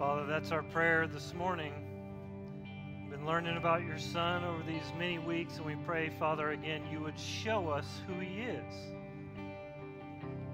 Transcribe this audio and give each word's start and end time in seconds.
Father, 0.00 0.24
that's 0.24 0.50
our 0.50 0.62
prayer 0.62 1.06
this 1.06 1.34
morning. 1.34 1.74
We've 3.02 3.10
been 3.10 3.26
learning 3.26 3.58
about 3.58 3.84
your 3.84 3.98
Son 3.98 4.42
over 4.44 4.62
these 4.62 4.94
many 4.96 5.18
weeks, 5.18 5.58
and 5.58 5.66
we 5.66 5.74
pray, 5.84 6.08
Father, 6.08 6.52
again, 6.52 6.80
you 6.90 7.00
would 7.00 7.18
show 7.18 7.68
us 7.68 7.86
who 8.06 8.18
he 8.18 8.40
is. 8.40 8.74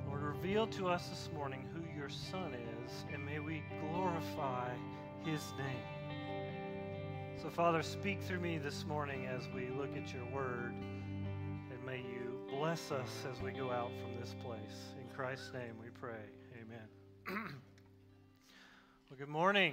Lord, 0.09 0.23
reveal 0.23 0.67
to 0.67 0.89
us 0.89 1.09
this 1.11 1.31
morning 1.33 1.65
who 1.73 1.97
your 1.97 2.09
Son 2.09 2.55
is, 2.55 3.05
and 3.15 3.25
may 3.25 3.39
we 3.39 3.63
glorify 3.93 4.69
his 5.25 5.41
name. 5.57 7.39
So, 7.41 7.49
Father, 7.49 7.85
speak 7.85 8.21
through 8.23 8.41
me 8.41 8.59
this 8.59 8.85
morning 8.85 9.27
as 9.27 9.45
we 9.55 9.69
look 9.69 9.97
at 9.97 10.13
your 10.13 10.27
word, 10.35 10.75
and 10.75 11.87
may 11.87 11.99
you 11.99 12.41
bless 12.51 12.91
us 12.91 13.25
as 13.33 13.41
we 13.41 13.53
go 13.53 13.71
out 13.71 13.93
from 14.03 14.21
this 14.21 14.35
place. 14.45 14.91
In 15.01 15.07
Christ's 15.15 15.53
name 15.53 15.75
we 15.81 15.91
pray. 15.91 16.25
Amen. 16.61 17.55
well, 19.09 19.19
good 19.21 19.29
morning. 19.29 19.73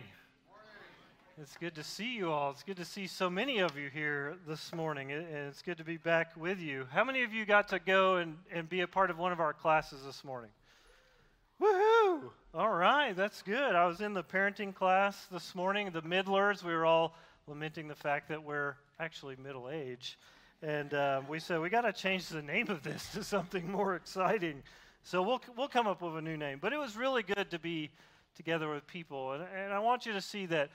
It's 1.41 1.57
good 1.57 1.73
to 1.75 1.83
see 1.83 2.13
you 2.15 2.31
all. 2.31 2.51
It's 2.51 2.61
good 2.61 2.77
to 2.77 2.85
see 2.85 3.07
so 3.07 3.31
many 3.31 3.57
of 3.59 3.75
you 3.75 3.89
here 3.89 4.35
this 4.47 4.71
morning, 4.71 5.11
and 5.11 5.25
it's 5.49 5.63
good 5.63 5.79
to 5.79 5.83
be 5.83 5.97
back 5.97 6.37
with 6.37 6.59
you. 6.59 6.85
How 6.91 7.03
many 7.03 7.23
of 7.23 7.33
you 7.33 7.43
got 7.43 7.69
to 7.69 7.79
go 7.79 8.17
and, 8.17 8.37
and 8.51 8.69
be 8.69 8.81
a 8.81 8.87
part 8.87 9.09
of 9.09 9.17
one 9.17 9.31
of 9.31 9.39
our 9.39 9.51
classes 9.51 10.03
this 10.05 10.23
morning? 10.23 10.51
Woohoo! 11.59 12.29
All 12.53 12.69
right, 12.69 13.15
that's 13.15 13.41
good. 13.41 13.73
I 13.73 13.87
was 13.87 14.01
in 14.01 14.13
the 14.13 14.23
parenting 14.23 14.75
class 14.75 15.25
this 15.31 15.55
morning, 15.55 15.89
the 15.89 16.03
middlers. 16.03 16.63
We 16.63 16.73
were 16.73 16.85
all 16.85 17.15
lamenting 17.47 17.87
the 17.87 17.95
fact 17.95 18.29
that 18.29 18.43
we're 18.43 18.75
actually 18.99 19.35
middle 19.37 19.67
age. 19.67 20.19
And 20.61 20.93
uh, 20.93 21.21
we 21.27 21.39
said, 21.39 21.59
we 21.59 21.69
got 21.69 21.81
to 21.81 21.93
change 21.93 22.27
the 22.27 22.43
name 22.43 22.69
of 22.69 22.83
this 22.83 23.11
to 23.13 23.23
something 23.23 23.71
more 23.71 23.95
exciting. 23.95 24.61
So 25.01 25.23
we'll, 25.23 25.41
we'll 25.57 25.69
come 25.69 25.87
up 25.87 26.03
with 26.03 26.17
a 26.17 26.21
new 26.21 26.37
name. 26.37 26.59
But 26.61 26.71
it 26.71 26.77
was 26.77 26.95
really 26.95 27.23
good 27.23 27.49
to 27.49 27.57
be 27.57 27.89
together 28.35 28.69
with 28.69 28.85
people. 28.87 29.33
And, 29.33 29.43
and 29.55 29.73
I 29.73 29.79
want 29.79 30.05
you 30.05 30.13
to 30.13 30.21
see 30.21 30.45
that 30.47 30.69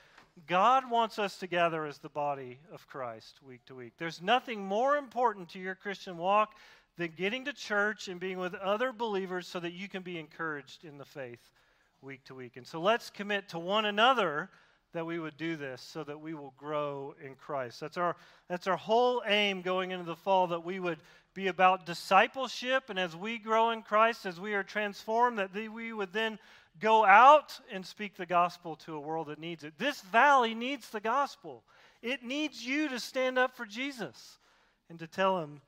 God 0.47 0.89
wants 0.91 1.19
us 1.19 1.39
to 1.39 1.47
gather 1.47 1.85
as 1.85 1.99
the 1.99 2.09
body 2.09 2.59
of 2.73 2.87
Christ 2.87 3.41
week 3.47 3.65
to 3.67 3.75
week. 3.75 3.95
There's 3.99 4.23
nothing 4.23 4.65
more 4.65 4.97
important 4.97 5.49
to 5.51 5.59
your 5.59 5.75
Christian 5.75 6.17
walk 6.17 6.55
than 6.97 7.13
getting 7.17 7.45
to 7.47 7.53
church 7.53 8.09
and 8.09 8.21
being 8.21 8.39
with 8.39 8.55
other 8.55 8.93
believers 8.93 9.47
so 9.47 9.61
that 9.61 9.73
you 9.73 9.89
can 9.89 10.03
be 10.03 10.19
encouraged 10.19 10.85
in 10.85 10.99
the 10.99 11.05
faith 11.05 11.53
week 12.03 12.25
to 12.25 12.35
week. 12.35 12.57
And 12.57 12.67
so 12.67 12.81
let's 12.81 13.11
commit 13.11 13.49
to 13.51 13.59
one 13.59 13.85
another 13.85 14.51
that 14.93 15.05
we 15.05 15.19
would 15.19 15.37
do 15.37 15.57
this 15.57 15.83
so 15.83 16.03
that 16.05 16.21
we 16.21 16.35
will 16.35 16.55
grow 16.57 17.15
in 17.25 17.35
Christ. 17.35 17.81
That's 17.81 17.97
our 17.97 18.17
that's 18.49 18.67
our 18.67 18.77
whole 18.77 19.23
aim 19.27 19.63
going 19.63 19.91
into 19.91 20.05
the 20.05 20.17
fall 20.17 20.47
that 20.49 20.65
we 20.65 20.81
would 20.81 20.99
be 21.35 21.49
about 21.49 21.87
discipleship 21.87 22.85
and 22.89 22.99
as 22.99 23.15
we 23.15 23.39
grow 23.39 23.71
in 23.71 23.83
Christ 23.83 24.27
as 24.27 24.41
we 24.41 24.55
are 24.55 24.63
transformed 24.63 25.39
that 25.39 25.55
we 25.55 25.93
would 25.93 26.13
then 26.13 26.39
go 26.81 27.05
out 27.05 27.59
and 27.73 27.85
speak 27.85 28.17
the 28.17 28.27
gospel 28.27 28.77
to 28.77 28.95
a 28.95 29.01
world 29.01 29.29
that 29.29 29.39
needs 29.39 29.65
it. 29.65 29.75
This 29.79 30.01
valley 30.03 30.55
needs 30.55 30.91
the 30.91 31.01
gospel. 31.01 31.63
It 32.03 32.23
needs 32.23 32.65
you 32.65 32.89
to 32.89 33.01
stand 33.01 33.39
up 33.39 33.57
for 33.57 33.67
Jesus 33.67 34.39
and 34.89 34.99
to 34.99 35.07
tell 35.07 35.41
them 35.41 35.61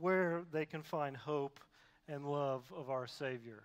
where 0.00 0.42
they 0.52 0.64
can 0.64 0.82
find 0.82 1.16
hope 1.16 1.60
and 2.08 2.30
love 2.30 2.64
of 2.76 2.90
our 2.90 3.06
Savior. 3.06 3.62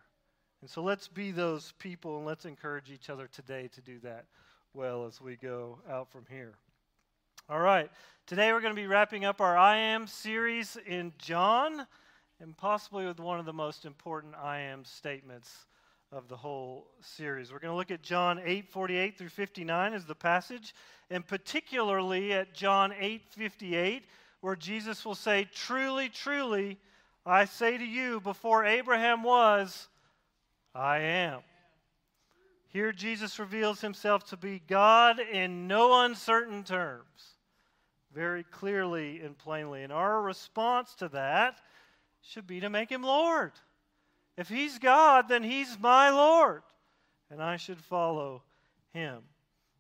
And 0.62 0.70
so 0.70 0.82
let's 0.82 1.08
be 1.08 1.32
those 1.32 1.74
people 1.80 2.18
and 2.18 2.26
let's 2.26 2.46
encourage 2.46 2.92
each 2.92 3.10
other 3.10 3.28
today 3.28 3.70
to 3.74 3.82
do 3.82 4.00
that 4.00 4.26
well 4.74 5.06
as 5.06 5.22
we 5.22 5.36
go 5.36 5.80
out 5.90 6.12
from 6.12 6.26
here. 6.30 6.54
All 7.50 7.60
right, 7.60 7.90
today 8.28 8.54
we're 8.54 8.62
going 8.62 8.76
to 8.76 8.82
be 8.82 8.88
wrapping 8.88 9.26
up 9.26 9.42
our 9.42 9.58
I 9.58 9.78
Am 9.78 10.06
series 10.06 10.78
in 10.86 11.14
John 11.18 11.88
and 12.42 12.56
possibly 12.56 13.06
with 13.06 13.20
one 13.20 13.40
of 13.40 13.46
the 13.46 13.54
most 13.54 13.86
important 13.86 14.36
I 14.36 14.60
Am 14.60 14.86
statements 14.86 15.66
of 16.12 16.28
the 16.28 16.38
whole 16.38 16.88
series. 17.02 17.52
We're 17.52 17.60
going 17.60 17.72
to 17.72 17.78
look 17.78 17.92
at 17.92 18.02
John 18.02 18.42
8 18.44 18.70
48 18.70 19.18
through 19.18 19.30
59 19.30 19.94
as 19.94 20.06
the 20.06 20.16
passage, 20.16 20.74
and 21.10 21.26
particularly 21.26 22.34
at 22.34 22.54
John 22.54 22.94
8 23.00 23.22
58, 23.30 24.06
where 24.42 24.56
Jesus 24.56 25.06
will 25.06 25.16
say, 25.16 25.48
Truly, 25.54 26.10
truly, 26.10 26.78
I 27.26 27.46
say 27.46 27.78
to 27.78 27.86
you, 27.86 28.22
before 28.22 28.66
Abraham 28.66 29.22
was, 29.22 29.88
I 30.74 31.00
am. 31.00 31.42
Here, 32.70 32.92
Jesus 32.92 33.40
reveals 33.40 33.82
himself 33.82 34.26
to 34.28 34.38
be 34.38 34.62
God 34.68 35.20
in 35.20 35.68
no 35.68 36.06
uncertain 36.06 36.64
terms, 36.64 37.36
very 38.14 38.44
clearly 38.44 39.22
and 39.22 39.38
plainly. 39.38 39.84
And 39.84 39.94
our 39.94 40.22
response 40.22 40.96
to 40.96 41.10
that 41.10 41.60
should 42.22 42.48
be 42.48 42.60
to 42.60 42.70
make 42.70 42.92
him 42.92 43.04
Lord. 43.04 43.52
If 44.40 44.48
he's 44.48 44.80
God, 44.80 45.28
then 45.28 45.44
he's 45.44 45.78
my 45.78 46.10
Lord, 46.10 46.62
and 47.30 47.44
I 47.44 47.58
should 47.58 47.82
follow 47.82 48.42
him. 48.94 49.20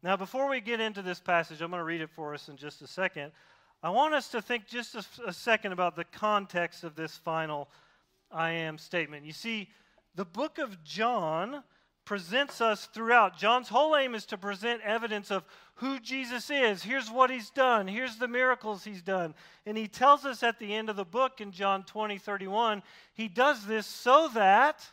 Now, 0.04 0.18
before 0.18 0.50
we 0.50 0.60
get 0.60 0.82
into 0.82 1.02
this 1.02 1.22
passage, 1.22 1.62
I'm 1.62 1.72
going 1.72 1.80
to 1.80 1.86
read 1.86 2.02
it 2.02 2.10
for 2.10 2.34
us 2.34 2.50
in 2.50 2.58
just 2.58 2.82
a 2.82 2.88
second. 2.88 3.32
I 3.82 3.90
want 3.90 4.14
us 4.14 4.28
to 4.32 4.42
think 4.42 4.68
just 4.68 4.96
a, 4.96 5.06
a 5.28 5.32
second 5.32 5.72
about 5.72 5.96
the 5.96 6.04
context 6.04 6.84
of 6.84 6.98
this 6.98 7.16
final 7.16 7.70
I 8.30 8.52
am 8.52 8.78
statement. 8.78 9.26
You 9.26 9.32
see, 9.32 9.70
the 10.16 10.26
book 10.26 10.58
of 10.58 10.84
John 10.84 11.64
presents 12.10 12.60
us 12.60 12.88
throughout. 12.88 13.38
John's 13.38 13.70
whole 13.70 13.96
aim 13.96 14.16
is 14.16 14.26
to 14.26 14.36
present 14.36 14.82
evidence 14.82 15.30
of 15.30 15.46
who 15.76 16.00
Jesus 16.00 16.50
is. 16.50 16.82
Here's 16.82 17.12
what 17.12 17.30
he's 17.30 17.52
done. 17.52 17.88
Here's 17.88 18.16
the 18.16 18.28
miracles 18.28 18.84
he's 18.84 19.04
done. 19.04 19.36
And 19.68 19.78
he 19.78 19.88
tells 19.88 20.26
us 20.26 20.42
at 20.42 20.58
the 20.58 20.74
end 20.74 20.90
of 20.90 20.96
the 20.96 21.06
book 21.06 21.40
in 21.40 21.52
John 21.52 21.84
20, 21.84 22.18
31, 22.18 22.82
he 23.14 23.28
does 23.28 23.64
this 23.68 23.86
so 23.86 24.28
that 24.34 24.84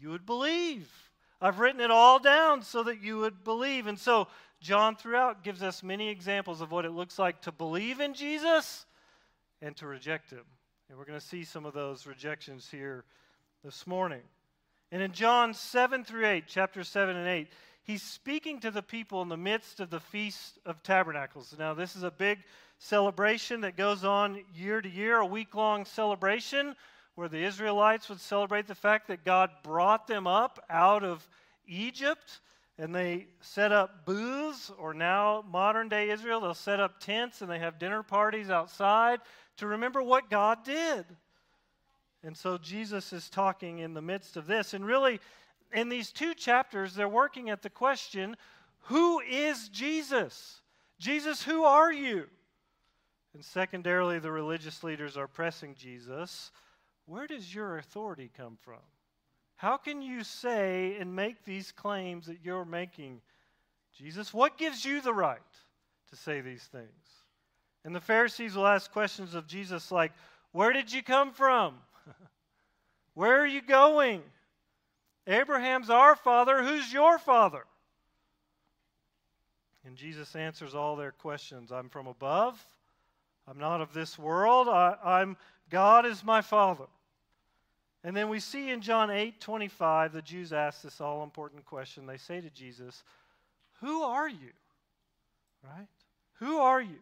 you 0.00 0.10
would 0.10 0.24
believe. 0.24 0.88
I've 1.40 1.58
written 1.58 1.80
it 1.80 1.90
all 1.90 2.20
down 2.20 2.62
so 2.62 2.84
that 2.84 3.02
you 3.02 3.18
would 3.18 3.42
believe. 3.42 3.88
And 3.88 3.98
so 3.98 4.28
John 4.60 4.94
throughout 4.94 5.42
gives 5.42 5.64
us 5.64 5.82
many 5.82 6.10
examples 6.10 6.60
of 6.60 6.70
what 6.70 6.84
it 6.84 6.92
looks 6.92 7.18
like 7.18 7.40
to 7.40 7.50
believe 7.50 7.98
in 7.98 8.14
Jesus 8.14 8.86
and 9.60 9.76
to 9.78 9.88
reject 9.88 10.30
him. 10.30 10.44
And 10.88 10.96
we're 10.96 11.06
going 11.06 11.18
to 11.18 11.26
see 11.26 11.42
some 11.42 11.66
of 11.66 11.74
those 11.74 12.06
rejections 12.06 12.68
here 12.70 13.04
this 13.64 13.84
morning. 13.84 14.22
And 14.96 15.02
in 15.02 15.12
John 15.12 15.52
7 15.52 16.04
through 16.04 16.26
8, 16.26 16.44
chapter 16.46 16.82
7 16.82 17.14
and 17.14 17.28
8, 17.28 17.48
he's 17.82 18.02
speaking 18.02 18.60
to 18.60 18.70
the 18.70 18.80
people 18.80 19.20
in 19.20 19.28
the 19.28 19.36
midst 19.36 19.78
of 19.78 19.90
the 19.90 20.00
Feast 20.00 20.58
of 20.64 20.82
Tabernacles. 20.82 21.54
Now, 21.58 21.74
this 21.74 21.96
is 21.96 22.02
a 22.02 22.10
big 22.10 22.38
celebration 22.78 23.60
that 23.60 23.76
goes 23.76 24.04
on 24.04 24.42
year 24.54 24.80
to 24.80 24.88
year, 24.88 25.18
a 25.18 25.26
week 25.26 25.54
long 25.54 25.84
celebration 25.84 26.74
where 27.14 27.28
the 27.28 27.44
Israelites 27.44 28.08
would 28.08 28.22
celebrate 28.22 28.66
the 28.66 28.74
fact 28.74 29.08
that 29.08 29.22
God 29.22 29.50
brought 29.62 30.06
them 30.06 30.26
up 30.26 30.64
out 30.70 31.04
of 31.04 31.28
Egypt. 31.66 32.40
And 32.78 32.94
they 32.94 33.26
set 33.42 33.72
up 33.72 34.06
booths, 34.06 34.72
or 34.78 34.94
now 34.94 35.44
modern 35.46 35.90
day 35.90 36.08
Israel, 36.08 36.40
they'll 36.40 36.54
set 36.54 36.80
up 36.80 37.00
tents 37.00 37.42
and 37.42 37.50
they 37.50 37.58
have 37.58 37.78
dinner 37.78 38.02
parties 38.02 38.48
outside 38.48 39.20
to 39.58 39.66
remember 39.66 40.02
what 40.02 40.30
God 40.30 40.64
did. 40.64 41.04
And 42.22 42.36
so 42.36 42.58
Jesus 42.58 43.12
is 43.12 43.28
talking 43.28 43.78
in 43.78 43.94
the 43.94 44.02
midst 44.02 44.36
of 44.36 44.46
this. 44.46 44.74
And 44.74 44.84
really, 44.84 45.20
in 45.72 45.88
these 45.88 46.12
two 46.12 46.34
chapters, 46.34 46.94
they're 46.94 47.08
working 47.08 47.50
at 47.50 47.62
the 47.62 47.70
question 47.70 48.36
who 48.84 49.20
is 49.20 49.68
Jesus? 49.68 50.60
Jesus, 51.00 51.42
who 51.42 51.64
are 51.64 51.92
you? 51.92 52.26
And 53.34 53.44
secondarily, 53.44 54.18
the 54.18 54.30
religious 54.30 54.84
leaders 54.84 55.16
are 55.16 55.26
pressing 55.26 55.74
Jesus 55.74 56.52
where 57.06 57.28
does 57.28 57.54
your 57.54 57.78
authority 57.78 58.30
come 58.36 58.58
from? 58.60 58.80
How 59.54 59.76
can 59.76 60.02
you 60.02 60.22
say 60.22 60.96
and 60.98 61.14
make 61.14 61.44
these 61.44 61.72
claims 61.72 62.26
that 62.26 62.38
you're 62.42 62.64
making, 62.64 63.20
Jesus? 63.96 64.34
What 64.34 64.58
gives 64.58 64.84
you 64.84 65.00
the 65.00 65.14
right 65.14 65.38
to 66.10 66.16
say 66.16 66.40
these 66.40 66.64
things? 66.64 66.90
And 67.84 67.94
the 67.94 68.00
Pharisees 68.00 68.56
will 68.56 68.66
ask 68.66 68.90
questions 68.90 69.34
of 69.34 69.46
Jesus 69.46 69.92
like, 69.92 70.12
Where 70.50 70.72
did 70.72 70.92
you 70.92 71.02
come 71.02 71.32
from? 71.32 71.76
Where 73.16 73.40
are 73.40 73.46
you 73.46 73.62
going? 73.62 74.22
Abraham's 75.26 75.88
our 75.88 76.14
father. 76.14 76.62
Who's 76.62 76.92
your 76.92 77.18
father? 77.18 77.64
And 79.86 79.96
Jesus 79.96 80.36
answers 80.36 80.74
all 80.74 80.96
their 80.96 81.12
questions. 81.12 81.72
I'm 81.72 81.88
from 81.88 82.06
above. 82.08 82.62
I'm 83.48 83.58
not 83.58 83.80
of 83.80 83.94
this 83.94 84.18
world. 84.18 84.68
I, 84.68 85.22
am 85.22 85.38
God 85.70 86.04
is 86.04 86.22
my 86.22 86.42
father. 86.42 86.84
And 88.04 88.14
then 88.14 88.28
we 88.28 88.38
see 88.38 88.68
in 88.70 88.82
John 88.82 89.10
8 89.10 89.40
25, 89.40 90.12
the 90.12 90.20
Jews 90.20 90.52
ask 90.52 90.82
this 90.82 91.00
all 91.00 91.24
important 91.24 91.64
question. 91.64 92.04
They 92.04 92.18
say 92.18 92.42
to 92.42 92.50
Jesus, 92.50 93.02
Who 93.80 94.02
are 94.02 94.28
you? 94.28 94.52
Right? 95.64 95.88
Who 96.40 96.58
are 96.58 96.82
you? 96.82 96.98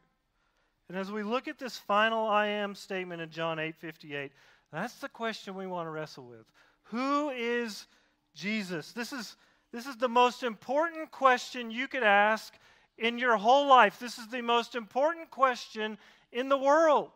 And 0.89 0.97
as 0.97 1.11
we 1.11 1.25
look 1.25 1.49
at 1.49 1.59
this 1.59 1.77
final 1.77 2.29
I 2.29 2.47
am 2.47 2.77
statement 2.77 3.21
in 3.21 3.31
John 3.31 3.59
8 3.59 3.75
58, 3.75 4.31
that's 4.75 4.95
the 4.95 5.09
question 5.09 5.55
we 5.55 5.67
want 5.67 5.87
to 5.87 5.91
wrestle 5.91 6.25
with. 6.25 6.47
Who 6.85 7.31
is 7.31 7.87
Jesus? 8.35 8.93
This 8.93 9.13
is, 9.13 9.37
this 9.73 9.87
is 9.87 9.97
the 9.97 10.09
most 10.09 10.43
important 10.43 11.11
question 11.11 11.71
you 11.71 11.89
could 11.89 12.03
ask 12.03 12.53
in 12.99 13.19
your 13.19 13.37
whole 13.37 13.69
life. 13.69 13.99
This 13.99 14.19
is 14.19 14.29
the 14.29 14.43
most 14.43 14.75
important 14.75 15.31
question 15.31 15.99
in 16.33 16.49
the 16.49 16.59
world. 16.59 17.13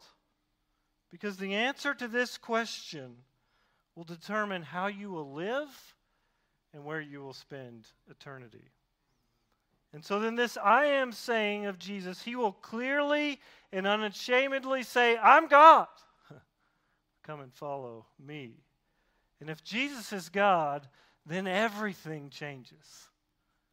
Because 1.10 1.36
the 1.36 1.54
answer 1.54 1.94
to 1.94 2.08
this 2.08 2.36
question 2.36 3.16
will 3.94 4.04
determine 4.04 4.62
how 4.62 4.86
you 4.86 5.10
will 5.10 5.32
live 5.32 5.94
and 6.72 6.84
where 6.84 7.00
you 7.00 7.20
will 7.20 7.32
spend 7.32 7.88
eternity. 8.10 8.70
And 9.92 10.04
so 10.04 10.20
then, 10.20 10.34
this 10.34 10.58
I 10.62 10.84
am 10.84 11.12
saying 11.12 11.64
of 11.64 11.78
Jesus, 11.78 12.22
he 12.22 12.36
will 12.36 12.52
clearly 12.52 13.40
and 13.72 13.86
unashamedly 13.86 14.82
say, 14.82 15.16
I'm 15.16 15.48
God. 15.48 15.88
Come 17.28 17.40
and 17.40 17.52
follow 17.52 18.06
me. 18.18 18.54
And 19.38 19.50
if 19.50 19.62
Jesus 19.62 20.14
is 20.14 20.30
God, 20.30 20.88
then 21.26 21.46
everything 21.46 22.30
changes. 22.30 23.10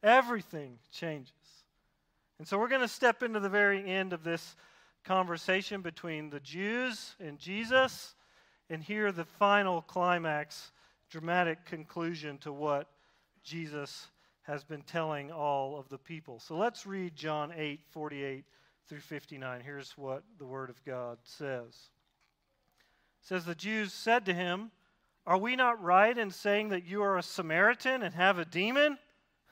Everything 0.04 0.78
changes. 0.92 1.32
And 2.38 2.46
so 2.46 2.60
we're 2.60 2.68
going 2.68 2.82
to 2.82 2.88
step 2.90 3.24
into 3.24 3.40
the 3.40 3.48
very 3.48 3.90
end 3.90 4.12
of 4.12 4.26
this 4.26 4.58
conversation 5.06 5.82
between 5.82 6.30
the 6.30 6.42
Jews 6.42 7.16
and 7.18 7.40
Jesus 7.40 8.16
and 8.70 8.84
hear 8.84 9.14
the 9.14 9.24
final 9.24 9.82
climax, 9.82 10.74
dramatic 11.10 11.64
conclusion 11.64 12.38
to 12.40 12.52
what 12.52 12.90
Jesus 13.42 14.10
has 14.42 14.66
been 14.66 14.82
telling 14.82 15.32
all 15.32 15.80
of 15.80 15.88
the 15.88 15.98
people. 15.98 16.42
So 16.42 16.58
let's 16.58 16.86
read 16.86 17.16
John 17.16 17.54
8 17.56 17.80
48 17.90 18.44
through 18.90 19.00
59. 19.00 19.62
Here's 19.62 19.92
what 19.98 20.24
the 20.40 20.46
Word 20.46 20.70
of 20.70 20.84
God 20.84 21.20
says. 21.24 21.90
Says, 23.26 23.44
The 23.44 23.56
Jews 23.56 23.92
said 23.92 24.28
to 24.28 24.36
him, 24.36 24.70
Are 25.26 25.38
we 25.38 25.56
not 25.56 25.84
right 25.84 26.16
in 26.16 26.30
saying 26.30 26.70
that 26.70 26.86
you 26.86 27.02
are 27.02 27.18
a 27.18 27.24
Samaritan 27.24 28.04
and 28.04 28.14
have 28.14 28.38
a 28.38 28.46
demon? 28.46 29.00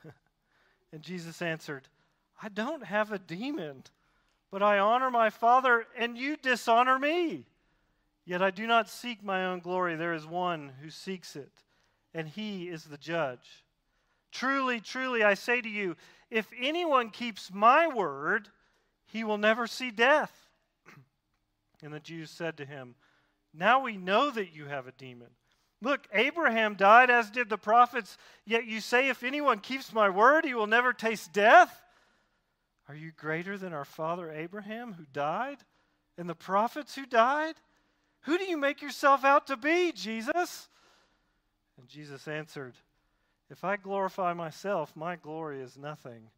and 0.94 1.02
Jesus 1.02 1.42
answered, 1.42 1.88
I 2.42 2.50
don't 2.50 2.84
have 2.86 3.12
a 3.12 3.18
demon, 3.18 3.84
but 4.52 4.62
I 4.62 4.78
honor 4.78 5.10
my 5.10 5.32
Father, 5.32 5.88
and 5.98 6.16
you 6.16 6.38
dishonor 6.38 7.00
me. 7.00 7.48
Yet 8.26 8.44
I 8.44 8.52
do 8.52 8.68
not 8.68 8.90
seek 8.90 9.24
my 9.24 9.46
own 9.48 9.60
glory. 9.60 9.96
There 9.96 10.14
is 10.14 10.28
one 10.28 10.74
who 10.80 10.92
seeks 10.92 11.36
it, 11.36 11.52
and 12.14 12.28
he 12.28 12.70
is 12.70 12.84
the 12.84 12.98
judge. 12.98 13.64
Truly, 14.32 14.82
truly, 14.82 15.24
I 15.24 15.34
say 15.34 15.62
to 15.62 15.70
you, 15.70 15.96
if 16.30 16.48
anyone 16.60 17.10
keeps 17.10 17.52
my 17.52 17.88
word, 17.88 18.50
he 19.08 19.24
will 19.24 19.40
never 19.40 19.66
see 19.66 19.90
death. 19.90 20.48
and 21.84 21.92
the 21.92 22.00
Jews 22.00 22.30
said 22.30 22.58
to 22.58 22.66
him, 22.66 22.94
Now 23.54 23.82
we 23.84 23.98
know 23.98 24.32
that 24.32 24.54
you 24.54 24.66
have 24.66 24.88
a 24.88 24.92
demon. 24.94 25.30
Look, 25.82 26.08
Abraham 26.14 26.76
died, 26.76 27.10
as 27.10 27.30
did 27.30 27.50
the 27.50 27.58
prophets, 27.58 28.18
yet 28.46 28.66
you 28.66 28.80
say, 28.80 29.10
If 29.10 29.24
anyone 29.24 29.60
keeps 29.60 29.94
my 29.94 30.10
word, 30.10 30.46
he 30.46 30.54
will 30.54 30.68
never 30.68 30.94
taste 30.94 31.34
death. 31.34 31.82
Are 32.88 32.96
you 32.96 33.12
greater 33.16 33.58
than 33.58 33.74
our 33.74 33.86
father 33.86 34.32
Abraham, 34.32 34.94
who 34.94 35.06
died, 35.12 35.58
and 36.18 36.30
the 36.30 36.36
prophets 36.36 36.96
who 36.96 37.06
died? 37.06 37.56
Who 38.22 38.38
do 38.38 38.46
you 38.46 38.58
make 38.58 38.82
yourself 38.82 39.26
out 39.26 39.48
to 39.48 39.58
be, 39.58 39.92
Jesus? 39.92 40.70
And 41.78 41.88
Jesus 41.88 42.28
answered, 42.28 42.76
If 43.50 43.64
I 43.64 43.76
glorify 43.76 44.34
myself, 44.34 44.96
my 44.96 45.18
glory 45.18 45.62
is 45.62 45.78
nothing. 45.78 46.30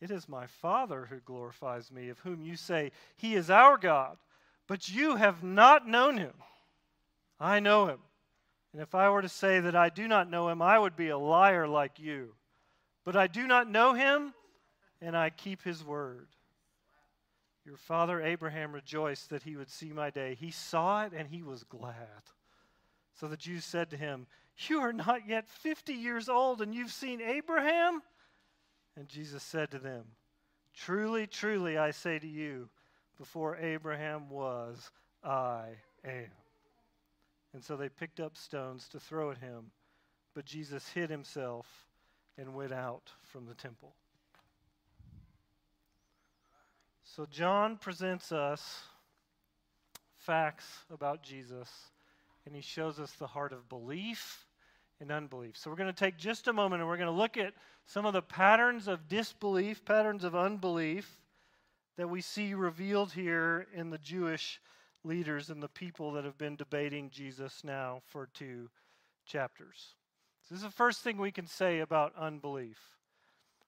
It 0.00 0.10
is 0.10 0.28
my 0.28 0.46
Father 0.46 1.06
who 1.08 1.18
glorifies 1.20 1.90
me, 1.90 2.08
of 2.08 2.18
whom 2.20 2.42
you 2.42 2.56
say, 2.56 2.92
He 3.16 3.34
is 3.34 3.50
our 3.50 3.76
God. 3.76 4.18
But 4.66 4.88
you 4.88 5.16
have 5.16 5.42
not 5.42 5.88
known 5.88 6.18
him. 6.18 6.34
I 7.40 7.60
know 7.60 7.86
him. 7.86 7.98
And 8.72 8.82
if 8.82 8.94
I 8.94 9.08
were 9.10 9.22
to 9.22 9.28
say 9.28 9.60
that 9.60 9.74
I 9.74 9.88
do 9.88 10.06
not 10.06 10.30
know 10.30 10.48
him, 10.48 10.60
I 10.60 10.78
would 10.78 10.96
be 10.96 11.08
a 11.08 11.18
liar 11.18 11.66
like 11.66 11.98
you. 11.98 12.34
But 13.04 13.16
I 13.16 13.26
do 13.26 13.46
not 13.46 13.70
know 13.70 13.94
him, 13.94 14.34
and 15.00 15.16
I 15.16 15.30
keep 15.30 15.62
his 15.62 15.82
word. 15.82 16.28
Your 17.64 17.76
father 17.76 18.22
Abraham 18.22 18.72
rejoiced 18.72 19.30
that 19.30 19.42
he 19.42 19.56
would 19.56 19.70
see 19.70 19.92
my 19.92 20.10
day. 20.10 20.36
He 20.38 20.50
saw 20.50 21.04
it, 21.04 21.12
and 21.14 21.28
he 21.28 21.42
was 21.42 21.64
glad. 21.64 21.94
So 23.14 23.28
the 23.28 23.36
Jews 23.36 23.64
said 23.64 23.90
to 23.90 23.96
him, 23.96 24.26
You 24.68 24.80
are 24.80 24.92
not 24.92 25.28
yet 25.28 25.48
50 25.48 25.92
years 25.92 26.28
old, 26.28 26.62
and 26.62 26.74
you've 26.74 26.92
seen 26.92 27.20
Abraham? 27.20 28.02
And 28.96 29.08
Jesus 29.08 29.42
said 29.42 29.70
to 29.70 29.78
them, 29.78 30.04
Truly, 30.74 31.26
truly, 31.26 31.78
I 31.78 31.90
say 31.90 32.18
to 32.18 32.28
you, 32.28 32.68
before 33.18 33.56
Abraham 33.56 34.30
was, 34.30 34.90
I 35.24 35.64
am. 36.04 36.30
And 37.54 37.64
so 37.64 37.76
they 37.76 37.88
picked 37.88 38.20
up 38.20 38.36
stones 38.36 38.88
to 38.88 39.00
throw 39.00 39.30
at 39.30 39.38
him, 39.38 39.70
but 40.34 40.44
Jesus 40.44 40.88
hid 40.88 41.10
himself 41.10 41.66
and 42.36 42.54
went 42.54 42.72
out 42.72 43.10
from 43.24 43.46
the 43.46 43.54
temple. 43.54 43.94
So 47.02 47.26
John 47.26 47.76
presents 47.76 48.32
us 48.32 48.82
facts 50.18 50.66
about 50.90 51.22
Jesus, 51.22 51.68
and 52.44 52.54
he 52.54 52.60
shows 52.60 53.00
us 53.00 53.12
the 53.12 53.26
heart 53.26 53.52
of 53.52 53.68
belief 53.68 54.46
and 55.00 55.10
unbelief. 55.10 55.56
So 55.56 55.70
we're 55.70 55.76
going 55.76 55.92
to 55.92 56.04
take 56.04 56.18
just 56.18 56.48
a 56.48 56.52
moment 56.52 56.80
and 56.80 56.88
we're 56.88 56.96
going 56.96 57.10
to 57.10 57.12
look 57.12 57.36
at 57.36 57.54
some 57.86 58.04
of 58.04 58.12
the 58.12 58.22
patterns 58.22 58.88
of 58.88 59.08
disbelief, 59.08 59.84
patterns 59.84 60.24
of 60.24 60.34
unbelief 60.34 61.10
that 61.96 62.08
we 62.08 62.20
see 62.20 62.54
revealed 62.54 63.12
here 63.12 63.66
in 63.74 63.90
the 63.90 63.98
Jewish 63.98 64.60
leaders 65.04 65.50
and 65.50 65.62
the 65.62 65.68
people 65.68 66.12
that 66.12 66.24
have 66.24 66.38
been 66.38 66.56
debating 66.56 67.10
Jesus 67.10 67.62
now 67.64 68.02
for 68.06 68.28
two 68.34 68.68
chapters. 69.26 69.94
So 70.42 70.54
this 70.54 70.62
is 70.62 70.68
the 70.68 70.74
first 70.74 71.02
thing 71.02 71.18
we 71.18 71.30
can 71.30 71.46
say 71.46 71.80
about 71.80 72.14
unbelief. 72.18 72.78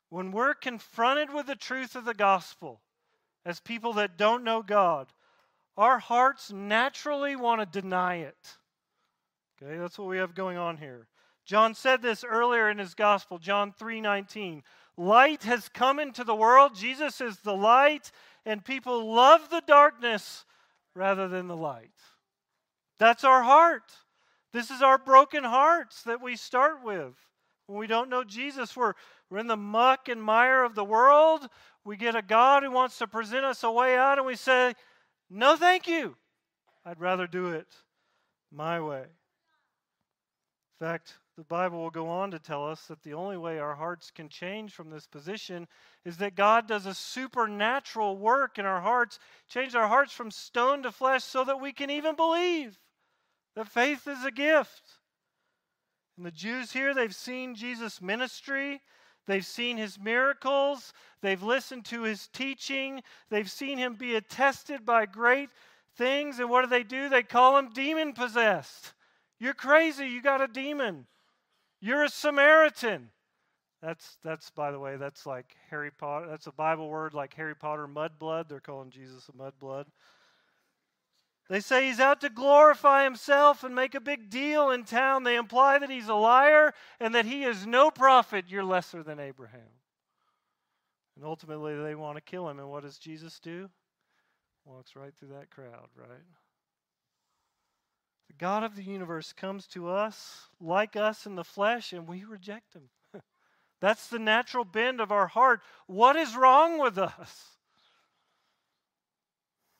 When 0.09 0.33
we're 0.33 0.55
confronted 0.55 1.33
with 1.33 1.47
the 1.47 1.57
truth 1.57 1.95
of 1.95 2.05
the 2.05 2.15
gospel 2.15 2.81
as 3.45 3.61
people 3.61 3.93
that 3.95 4.17
don't 4.17 4.45
know 4.45 4.63
God, 4.63 5.09
our 5.77 5.99
hearts 5.99 6.51
naturally 6.53 7.37
want 7.37 7.61
to 7.61 7.81
deny 7.81 8.17
it. 8.17 8.57
Okay, 9.63 9.79
that's 9.79 9.99
what 9.99 10.09
we 10.09 10.19
have 10.19 10.35
going 10.35 10.57
on 10.57 10.79
here. 10.79 11.07
John 11.45 11.75
said 11.75 12.03
this 12.03 12.25
earlier 12.25 12.69
in 12.71 12.79
his 12.79 12.95
gospel, 12.95 13.39
John 13.39 13.73
3:19. 13.73 14.63
Light 14.97 15.45
has 15.45 15.69
come 15.69 15.99
into 15.99 16.25
the 16.25 16.35
world. 16.35 16.75
Jesus 16.75 17.21
is 17.21 17.39
the 17.39 17.57
light, 17.57 18.11
and 18.45 18.65
people 18.65 19.13
love 19.13 19.49
the 19.51 19.63
darkness 19.67 20.45
rather 20.95 21.29
than 21.29 21.49
the 21.49 21.57
light. 21.57 21.91
That's 22.99 23.25
our 23.25 23.43
heart. 23.43 23.93
This 24.53 24.71
is 24.71 24.83
our 24.83 24.99
broken 24.99 25.45
hearts 25.45 26.03
that 26.03 26.21
we 26.21 26.37
start 26.37 26.85
with. 26.85 27.15
When 27.67 27.79
we 27.79 27.87
don't 27.87 28.11
know 28.11 28.25
Jesus, 28.25 28.77
we're, 28.77 28.95
we're 29.31 29.39
in 29.39 29.47
the 29.47 29.57
muck 29.57 30.09
and 30.09 30.23
mire 30.23 30.65
of 30.65 30.75
the 30.75 30.85
world. 30.85 31.49
We 31.85 31.97
get 31.97 32.17
a 32.17 32.23
God 32.23 32.63
who 32.63 32.71
wants 32.71 32.99
to 32.99 33.07
present 33.07 33.45
us 33.45 33.63
a 33.63 33.71
way 33.71 33.97
out, 33.97 34.19
and 34.19 34.27
we 34.27 34.37
say, 34.37 34.75
No, 35.31 35.57
thank 35.57 35.87
you. 35.87 36.17
I'd 36.85 37.01
rather 37.01 37.27
do 37.27 37.51
it 37.51 37.69
my 38.53 38.81
way. 38.81 39.03
In 40.81 40.87
fact, 40.87 41.15
the 41.41 41.45
Bible 41.45 41.81
will 41.81 41.91
go 41.91 42.07
on 42.07 42.31
to 42.33 42.39
tell 42.39 42.69
us 42.69 42.83
that 42.89 43.03
the 43.03 43.15
only 43.15 43.39
way 43.39 43.59
our 43.59 43.75
hearts 43.75 44.11
can 44.11 44.29
change 44.29 44.75
from 44.75 44.91
this 44.91 45.07
position 45.07 45.67
is 46.05 46.19
that 46.19 46.35
God 46.35 46.69
does 46.69 46.85
a 46.85 46.93
supernatural 46.93 48.19
work 48.19 48.59
in 48.59 48.67
our 48.67 48.83
hearts, 48.83 49.19
change 49.49 49.75
our 49.75 49.89
hearts 49.89 50.13
from 50.13 50.31
stone 50.31 50.83
to 50.83 50.93
flesh 50.93 51.25
so 51.25 51.43
that 51.45 51.59
we 51.59 51.73
can 51.73 51.89
even 51.89 52.15
believe 52.15 52.79
that 53.57 53.69
faith 53.69 54.07
is 54.07 54.23
a 54.23 54.31
gift. 54.31 54.83
And 56.19 56.27
the 56.27 56.31
Jews 56.31 56.73
here, 56.73 56.93
they've 56.93 57.15
seen 57.15 57.55
Jesus' 57.55 58.03
ministry, 58.03 58.83
they've 59.27 59.47
seen 59.47 59.79
his 59.79 59.99
miracles, 59.99 60.93
they've 61.23 61.43
listened 61.43 61.87
to 61.87 62.03
his 62.03 62.29
teaching, 62.29 63.03
they've 63.31 63.51
seen 63.51 63.79
him 63.79 63.95
be 63.95 64.15
attested 64.15 64.85
by 64.85 65.07
great 65.07 65.49
things. 65.97 66.39
And 66.39 66.51
what 66.51 66.61
do 66.61 66.67
they 66.67 66.83
do? 66.83 67.09
They 67.09 67.23
call 67.23 67.57
him 67.57 67.71
demon 67.71 68.13
possessed. 68.13 68.93
You're 69.39 69.55
crazy, 69.55 70.07
you 70.07 70.21
got 70.21 70.43
a 70.43 70.47
demon. 70.47 71.07
You're 71.81 72.05
a 72.05 72.09
Samaritan. 72.09 73.11
That's 73.83 74.19
that's 74.23 74.51
by 74.51 74.71
the 74.71 74.79
way, 74.79 74.97
that's 74.97 75.25
like 75.25 75.57
Harry 75.71 75.91
Potter. 75.91 76.27
That's 76.29 76.47
a 76.47 76.53
Bible 76.53 76.89
word 76.91 77.15
like 77.15 77.35
Harry 77.35 77.55
Potter 77.55 77.89
mudblood. 77.89 78.49
They're 78.49 78.61
calling 78.61 78.91
Jesus 78.91 79.29
a 79.29 79.33
mudblood. 79.33 79.87
They 81.49 81.61
say 81.61 81.89
he's 81.89 81.99
out 81.99 82.21
to 82.21 82.29
glorify 82.29 83.03
himself 83.03 83.65
and 83.65 83.75
make 83.75 83.97
a 83.97 84.01
big 84.01 84.31
deal 84.31 84.71
in 84.71 84.85
town. 84.85 85.25
They 85.25 85.35
imply 85.35 85.79
that 85.79 85.91
he's 85.91 86.09
a 86.09 86.15
liar 86.15 86.75
and 87.01 87.13
that 87.17 87.25
he 87.25 87.43
is 87.43 87.67
no 87.67 87.91
prophet. 87.91 88.45
You're 88.49 88.63
lesser 88.63 89.03
than 89.03 89.19
Abraham. 89.19 89.73
And 91.17 91.25
ultimately, 91.25 91.75
they 91.77 91.97
want 91.97 92.19
to 92.19 92.23
kill 92.23 92.49
him. 92.49 92.61
And 92.61 92.71
what 92.71 92.85
does 92.85 92.99
Jesus 92.99 93.41
do? 93.41 93.69
Walks 94.65 94.95
right 94.95 95.13
through 95.19 95.31
that 95.31 95.51
crowd, 95.51 95.89
right? 95.97 96.23
The 98.31 98.45
God 98.45 98.63
of 98.63 98.77
the 98.77 98.85
universe 98.85 99.33
comes 99.33 99.67
to 99.69 99.89
us 99.89 100.47
like 100.61 100.95
us 100.95 101.27
in 101.27 101.35
the 101.35 101.43
flesh, 101.43 101.93
and 101.93 102.07
we 102.07 102.23
reject 102.23 102.75
him. 102.75 102.89
That's 103.81 104.07
the 104.07 104.21
natural 104.21 104.65
bend 104.65 105.01
of 105.01 105.11
our 105.11 105.27
heart. 105.27 105.63
What 105.89 106.15
is 106.15 106.37
wrong 106.37 106.79
with 106.79 106.97
us? 106.97 107.57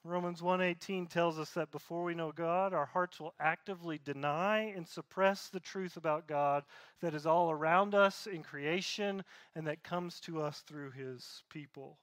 Romans 0.03 0.43
1:18 0.43 1.09
tells 1.09 1.39
us 1.39 1.53
that 1.53 1.71
before 1.71 2.03
we 2.03 2.17
know 2.17 2.33
God, 2.33 2.75
our 2.75 2.87
hearts 2.87 3.21
will 3.21 3.35
actively 3.39 3.99
deny 3.99 4.63
and 4.63 4.89
suppress 4.89 5.49
the 5.49 5.61
truth 5.61 5.97
about 5.97 6.27
God 6.27 6.65
that 7.01 7.15
is 7.15 7.27
all 7.27 7.53
around 7.53 7.95
us 7.95 8.27
in 8.27 8.43
creation 8.43 9.25
and 9.55 9.65
that 9.69 9.85
comes 9.85 10.19
to 10.23 10.43
us 10.43 10.63
through 10.63 10.91
his 10.91 11.45
people. 11.51 12.01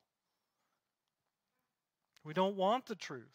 We 2.24 2.34
don't 2.34 2.56
want 2.56 2.86
the 2.86 2.96
truth 2.96 3.26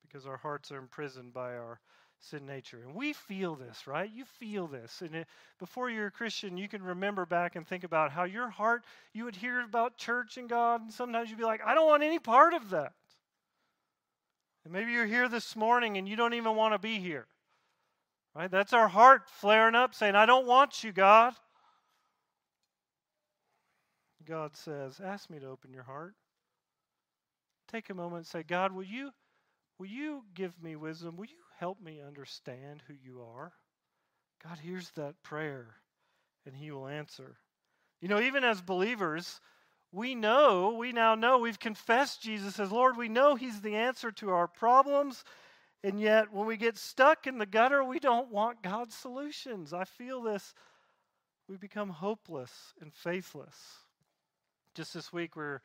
because 0.00 0.26
our 0.26 0.38
hearts 0.38 0.72
are 0.72 0.78
imprisoned 0.78 1.34
by 1.34 1.56
our 1.56 1.80
sin 2.24 2.46
nature. 2.46 2.80
And 2.84 2.94
we 2.94 3.12
feel 3.12 3.54
this, 3.54 3.86
right? 3.86 4.10
You 4.12 4.24
feel 4.24 4.66
this. 4.66 5.02
And 5.02 5.14
it, 5.14 5.26
before 5.58 5.90
you're 5.90 6.06
a 6.06 6.10
Christian, 6.10 6.56
you 6.56 6.68
can 6.68 6.82
remember 6.82 7.26
back 7.26 7.56
and 7.56 7.66
think 7.66 7.84
about 7.84 8.10
how 8.10 8.24
your 8.24 8.48
heart, 8.48 8.84
you 9.12 9.24
would 9.24 9.36
hear 9.36 9.60
about 9.60 9.96
church 9.96 10.36
and 10.36 10.48
God, 10.48 10.80
and 10.82 10.92
sometimes 10.92 11.28
you'd 11.28 11.38
be 11.38 11.44
like, 11.44 11.60
I 11.64 11.74
don't 11.74 11.86
want 11.86 12.02
any 12.02 12.18
part 12.18 12.54
of 12.54 12.70
that. 12.70 12.92
And 14.64 14.72
maybe 14.72 14.92
you're 14.92 15.06
here 15.06 15.28
this 15.28 15.54
morning 15.54 15.98
and 15.98 16.08
you 16.08 16.16
don't 16.16 16.34
even 16.34 16.56
want 16.56 16.74
to 16.74 16.78
be 16.78 16.98
here. 16.98 17.26
Right? 18.34 18.50
That's 18.50 18.72
our 18.72 18.88
heart 18.88 19.28
flaring 19.28 19.74
up 19.74 19.94
saying, 19.94 20.16
I 20.16 20.26
don't 20.26 20.46
want 20.46 20.82
you, 20.82 20.92
God. 20.92 21.34
God 24.26 24.56
says, 24.56 25.00
Ask 25.04 25.28
me 25.30 25.38
to 25.38 25.46
open 25.46 25.72
your 25.72 25.82
heart. 25.82 26.14
Take 27.70 27.90
a 27.90 27.94
moment 27.94 28.18
and 28.18 28.26
say, 28.26 28.42
God, 28.42 28.72
will 28.72 28.84
you, 28.84 29.10
will 29.78 29.86
you 29.86 30.24
give 30.34 30.62
me 30.62 30.76
wisdom? 30.76 31.16
Will 31.16 31.26
you 31.26 31.42
help 31.58 31.80
me 31.80 32.00
understand 32.04 32.82
who 32.86 32.94
you 32.94 33.22
are? 33.22 33.52
God 34.42 34.58
hears 34.58 34.90
that 34.96 35.22
prayer 35.22 35.76
and 36.46 36.54
He 36.54 36.70
will 36.70 36.86
answer. 36.86 37.36
You 38.00 38.08
know, 38.08 38.20
even 38.20 38.44
as 38.44 38.60
believers, 38.60 39.40
we 39.92 40.14
know, 40.14 40.74
we 40.74 40.92
now 40.92 41.14
know, 41.14 41.38
we've 41.38 41.58
confessed 41.58 42.22
Jesus 42.22 42.58
as 42.58 42.72
Lord. 42.72 42.96
We 42.96 43.08
know 43.08 43.36
He's 43.36 43.60
the 43.60 43.76
answer 43.76 44.10
to 44.12 44.30
our 44.30 44.48
problems. 44.48 45.24
And 45.82 46.00
yet, 46.00 46.32
when 46.32 46.46
we 46.46 46.56
get 46.56 46.78
stuck 46.78 47.26
in 47.26 47.38
the 47.38 47.46
gutter, 47.46 47.84
we 47.84 47.98
don't 47.98 48.30
want 48.30 48.62
God's 48.62 48.94
solutions. 48.94 49.72
I 49.72 49.84
feel 49.84 50.22
this. 50.22 50.54
We 51.46 51.56
become 51.56 51.90
hopeless 51.90 52.72
and 52.80 52.92
faithless. 52.92 53.54
Just 54.74 54.94
this 54.94 55.12
week, 55.12 55.36
we're 55.36 55.60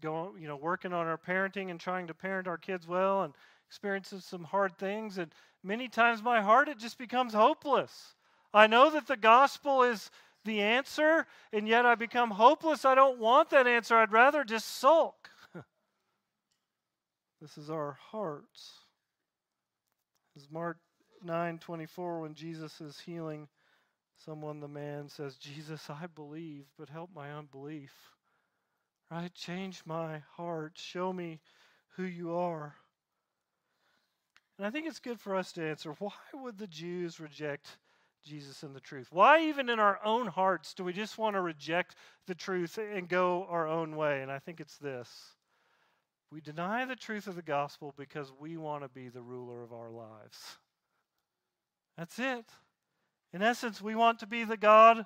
going, 0.00 0.40
you 0.40 0.48
know, 0.48 0.56
working 0.56 0.92
on 0.92 1.06
our 1.06 1.18
parenting 1.18 1.70
and 1.70 1.80
trying 1.80 2.06
to 2.06 2.14
parent 2.14 2.48
our 2.48 2.58
kids 2.58 2.86
well 2.86 3.22
and 3.22 3.34
experiencing 3.66 4.20
some 4.20 4.44
hard 4.44 4.76
things. 4.78 5.18
And 5.18 5.32
many 5.62 5.88
times, 5.88 6.22
my 6.22 6.40
heart, 6.40 6.68
it 6.68 6.78
just 6.78 6.98
becomes 6.98 7.34
hopeless. 7.34 8.14
I 8.54 8.66
know 8.66 8.90
that 8.90 9.06
the 9.06 9.16
gospel 9.16 9.82
is 9.82 10.10
the 10.44 10.60
answer, 10.60 11.26
and 11.52 11.68
yet 11.68 11.86
I 11.86 11.94
become 11.94 12.30
hopeless. 12.30 12.84
I 12.84 12.94
don't 12.94 13.18
want 13.18 13.50
that 13.50 13.66
answer. 13.66 13.96
I'd 13.96 14.12
rather 14.12 14.44
just 14.44 14.68
sulk. 14.78 15.30
this 17.40 17.56
is 17.56 17.70
our 17.70 17.98
hearts. 18.10 18.72
As 20.36 20.50
Mark 20.50 20.78
9:24 21.24 22.22
when 22.22 22.34
Jesus 22.34 22.80
is 22.80 22.98
healing 22.98 23.48
someone 24.24 24.60
the 24.60 24.68
man 24.68 25.08
says, 25.08 25.36
"Jesus, 25.36 25.90
I 25.90 26.06
believe, 26.06 26.66
but 26.78 26.88
help 26.88 27.10
my 27.14 27.32
unbelief." 27.32 27.92
Right? 29.12 29.34
Change 29.34 29.82
my 29.84 30.22
heart. 30.36 30.72
Show 30.76 31.12
me 31.12 31.40
who 31.96 32.04
you 32.04 32.34
are. 32.34 32.74
And 34.56 34.66
I 34.66 34.70
think 34.70 34.86
it's 34.86 35.00
good 35.00 35.20
for 35.20 35.36
us 35.36 35.52
to 35.52 35.68
answer 35.68 35.94
why 35.98 36.12
would 36.32 36.56
the 36.56 36.66
Jews 36.66 37.20
reject 37.20 37.76
Jesus 38.24 38.62
and 38.62 38.74
the 38.74 38.80
truth? 38.80 39.08
Why, 39.10 39.42
even 39.42 39.68
in 39.68 39.78
our 39.78 40.00
own 40.02 40.28
hearts, 40.28 40.72
do 40.72 40.82
we 40.82 40.94
just 40.94 41.18
want 41.18 41.36
to 41.36 41.42
reject 41.42 41.94
the 42.26 42.34
truth 42.34 42.78
and 42.78 43.06
go 43.06 43.46
our 43.50 43.68
own 43.68 43.96
way? 43.96 44.22
And 44.22 44.32
I 44.32 44.38
think 44.38 44.60
it's 44.60 44.78
this 44.78 45.10
we 46.30 46.40
deny 46.40 46.86
the 46.86 46.96
truth 46.96 47.26
of 47.26 47.36
the 47.36 47.42
gospel 47.42 47.92
because 47.98 48.32
we 48.40 48.56
want 48.56 48.82
to 48.82 48.88
be 48.88 49.10
the 49.10 49.20
ruler 49.20 49.62
of 49.62 49.74
our 49.74 49.90
lives. 49.90 50.56
That's 51.98 52.18
it. 52.18 52.46
In 53.34 53.42
essence, 53.42 53.82
we 53.82 53.94
want 53.94 54.20
to 54.20 54.26
be 54.26 54.44
the 54.44 54.56
God 54.56 55.04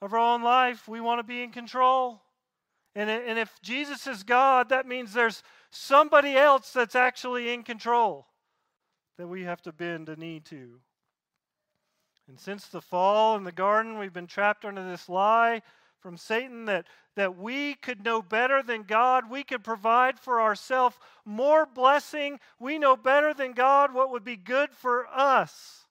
of 0.00 0.14
our 0.14 0.18
own 0.18 0.42
life, 0.42 0.88
we 0.88 1.02
want 1.02 1.18
to 1.18 1.22
be 1.22 1.42
in 1.42 1.50
control. 1.50 2.22
And, 2.94 3.08
and 3.08 3.38
if 3.38 3.60
Jesus 3.62 4.06
is 4.06 4.22
God, 4.22 4.68
that 4.68 4.86
means 4.86 5.12
there's 5.12 5.42
somebody 5.70 6.36
else 6.36 6.72
that's 6.72 6.94
actually 6.94 7.52
in 7.52 7.62
control 7.62 8.26
that 9.16 9.28
we 9.28 9.44
have 9.44 9.62
to 9.62 9.72
bend 9.72 10.08
a 10.08 10.16
knee 10.16 10.40
to. 10.40 10.80
And 12.28 12.38
since 12.38 12.66
the 12.66 12.80
fall 12.80 13.36
in 13.36 13.44
the 13.44 13.52
garden, 13.52 13.98
we've 13.98 14.12
been 14.12 14.26
trapped 14.26 14.64
under 14.64 14.88
this 14.88 15.08
lie 15.08 15.62
from 16.00 16.16
Satan 16.16 16.66
that, 16.66 16.86
that 17.16 17.36
we 17.36 17.74
could 17.74 18.04
know 18.04 18.20
better 18.20 18.62
than 18.62 18.82
God. 18.82 19.30
We 19.30 19.44
could 19.44 19.64
provide 19.64 20.18
for 20.18 20.40
ourselves 20.40 20.96
more 21.24 21.64
blessing. 21.64 22.40
We 22.58 22.78
know 22.78 22.96
better 22.96 23.32
than 23.32 23.52
God 23.52 23.94
what 23.94 24.10
would 24.10 24.24
be 24.24 24.36
good 24.36 24.70
for 24.72 25.06
us. 25.06 25.86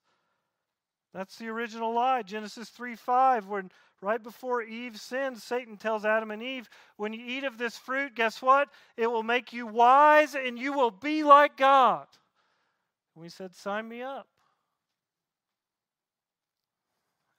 That's 1.14 1.38
the 1.38 1.48
original 1.48 1.94
lie. 1.94 2.22
Genesis 2.22 2.70
3 2.70 2.96
5, 2.96 3.48
when 3.48 3.72
right 4.02 4.22
before 4.22 4.62
Eve 4.62 5.00
sins, 5.00 5.44
Satan 5.44 5.78
tells 5.78 6.06
Adam 6.06 6.32
and 6.32 6.42
Eve, 6.42 6.70
when 6.98 7.14
you 7.14 7.24
eat 7.26 7.44
of 7.44 7.58
this 7.58 7.78
fruit, 7.78 8.16
guess 8.16 8.42
what? 8.42 8.70
It 8.98 9.08
will 9.08 9.24
make 9.24 9.54
you 9.54 9.68
wise 9.68 10.36
and 10.36 10.58
you 10.58 10.74
will 10.74 10.92
be 10.92 11.24
like 11.24 11.56
God. 11.58 12.08
And 13.16 13.24
We 13.24 13.30
said, 13.30 13.54
Sign 13.56 13.88
me 13.88 14.02
up. 14.02 14.28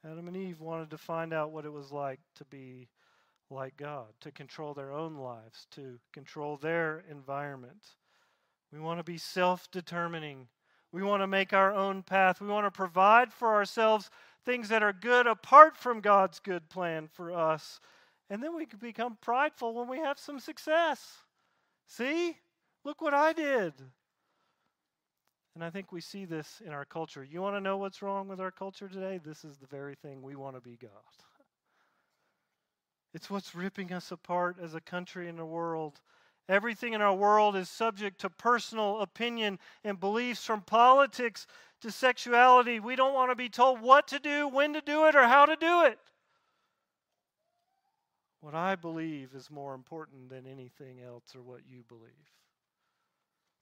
Adam 0.05 0.27
and 0.27 0.37
Eve 0.37 0.61
wanted 0.61 0.91
to 0.91 0.99
find 0.99 1.33
out 1.33 1.53
what 1.53 1.65
it 1.65 1.73
was 1.73 1.93
like 1.93 2.21
to 2.37 2.45
be 2.45 2.89
like 3.51 3.77
God, 3.77 4.07
to 4.21 4.33
control 4.33 4.75
their 4.75 4.93
own 4.93 5.17
lives, 5.17 5.67
to 5.73 5.99
control 6.13 6.57
their 6.57 7.05
environment. 7.11 7.85
We 8.73 8.81
want 8.81 8.99
to 8.99 9.05
be 9.05 9.19
self 9.19 9.71
determining. 9.71 10.49
We 10.91 11.03
want 11.03 11.23
to 11.23 11.27
make 11.27 11.53
our 11.53 11.73
own 11.73 12.03
path. 12.03 12.41
We 12.41 12.49
want 12.49 12.67
to 12.67 12.71
provide 12.71 13.33
for 13.33 13.55
ourselves 13.55 14.11
things 14.45 14.69
that 14.69 14.83
are 14.83 14.93
good 14.93 15.27
apart 15.27 15.77
from 15.77 16.01
God's 16.01 16.39
good 16.41 16.69
plan 16.69 17.09
for 17.13 17.33
us. 17.33 17.81
And 18.31 18.43
then 18.43 18.57
we 18.57 18.67
can 18.67 18.79
become 18.79 19.19
prideful 19.21 19.75
when 19.75 19.89
we 19.89 19.99
have 19.99 20.19
some 20.19 20.41
success. 20.41 21.19
See? 21.87 22.37
Look 22.85 23.01
what 23.01 23.15
I 23.15 23.33
did. 23.33 23.75
And 25.55 25.63
I 25.63 25.71
think 25.71 25.93
we 25.93 26.01
see 26.01 26.25
this 26.25 26.63
in 26.65 26.73
our 26.73 26.85
culture. 26.85 27.23
You 27.23 27.43
want 27.43 27.57
to 27.57 27.61
know 27.61 27.77
what's 27.77 28.01
wrong 28.01 28.27
with 28.27 28.41
our 28.41 28.51
culture 28.51 28.89
today? 28.89 29.21
This 29.23 29.45
is 29.45 29.59
the 29.59 29.67
very 29.67 29.95
thing 29.95 30.23
we 30.23 30.35
want 30.35 30.57
to 30.57 30.63
be 30.63 30.79
God. 30.81 30.91
It's 33.15 33.29
what's 33.29 33.55
ripping 33.55 33.93
us 33.93 34.11
apart 34.11 34.57
as 34.63 34.75
a 34.75 34.81
country 34.81 35.29
and 35.29 35.39
a 35.39 35.45
world. 35.45 36.01
Everything 36.53 36.93
in 36.93 37.01
our 37.01 37.15
world 37.15 37.57
is 37.57 37.71
subject 37.71 38.21
to 38.21 38.29
personal 38.29 39.01
opinion 39.01 39.59
and 39.85 39.99
beliefs 39.99 40.45
from 40.45 40.61
politics 40.61 41.47
to 41.81 41.91
sexuality. 41.91 42.79
We 42.79 42.95
don't 42.95 43.15
want 43.15 43.31
to 43.31 43.35
be 43.35 43.49
told 43.49 43.81
what 43.81 44.07
to 44.09 44.19
do, 44.19 44.49
when 44.49 44.75
to 44.75 44.83
do 44.83 45.07
it, 45.07 45.17
or 45.17 45.23
how 45.23 45.47
to 45.47 45.57
do 45.57 45.85
it. 45.85 45.99
What 48.43 48.55
I 48.55 48.77
believe 48.77 49.31
is 49.35 49.51
more 49.51 49.73
important 49.73 50.29
than 50.29 50.47
anything 50.47 51.01
else 51.01 51.35
or 51.35 51.41
what 51.41 51.63
you 51.67 51.85
believe. 51.89 52.03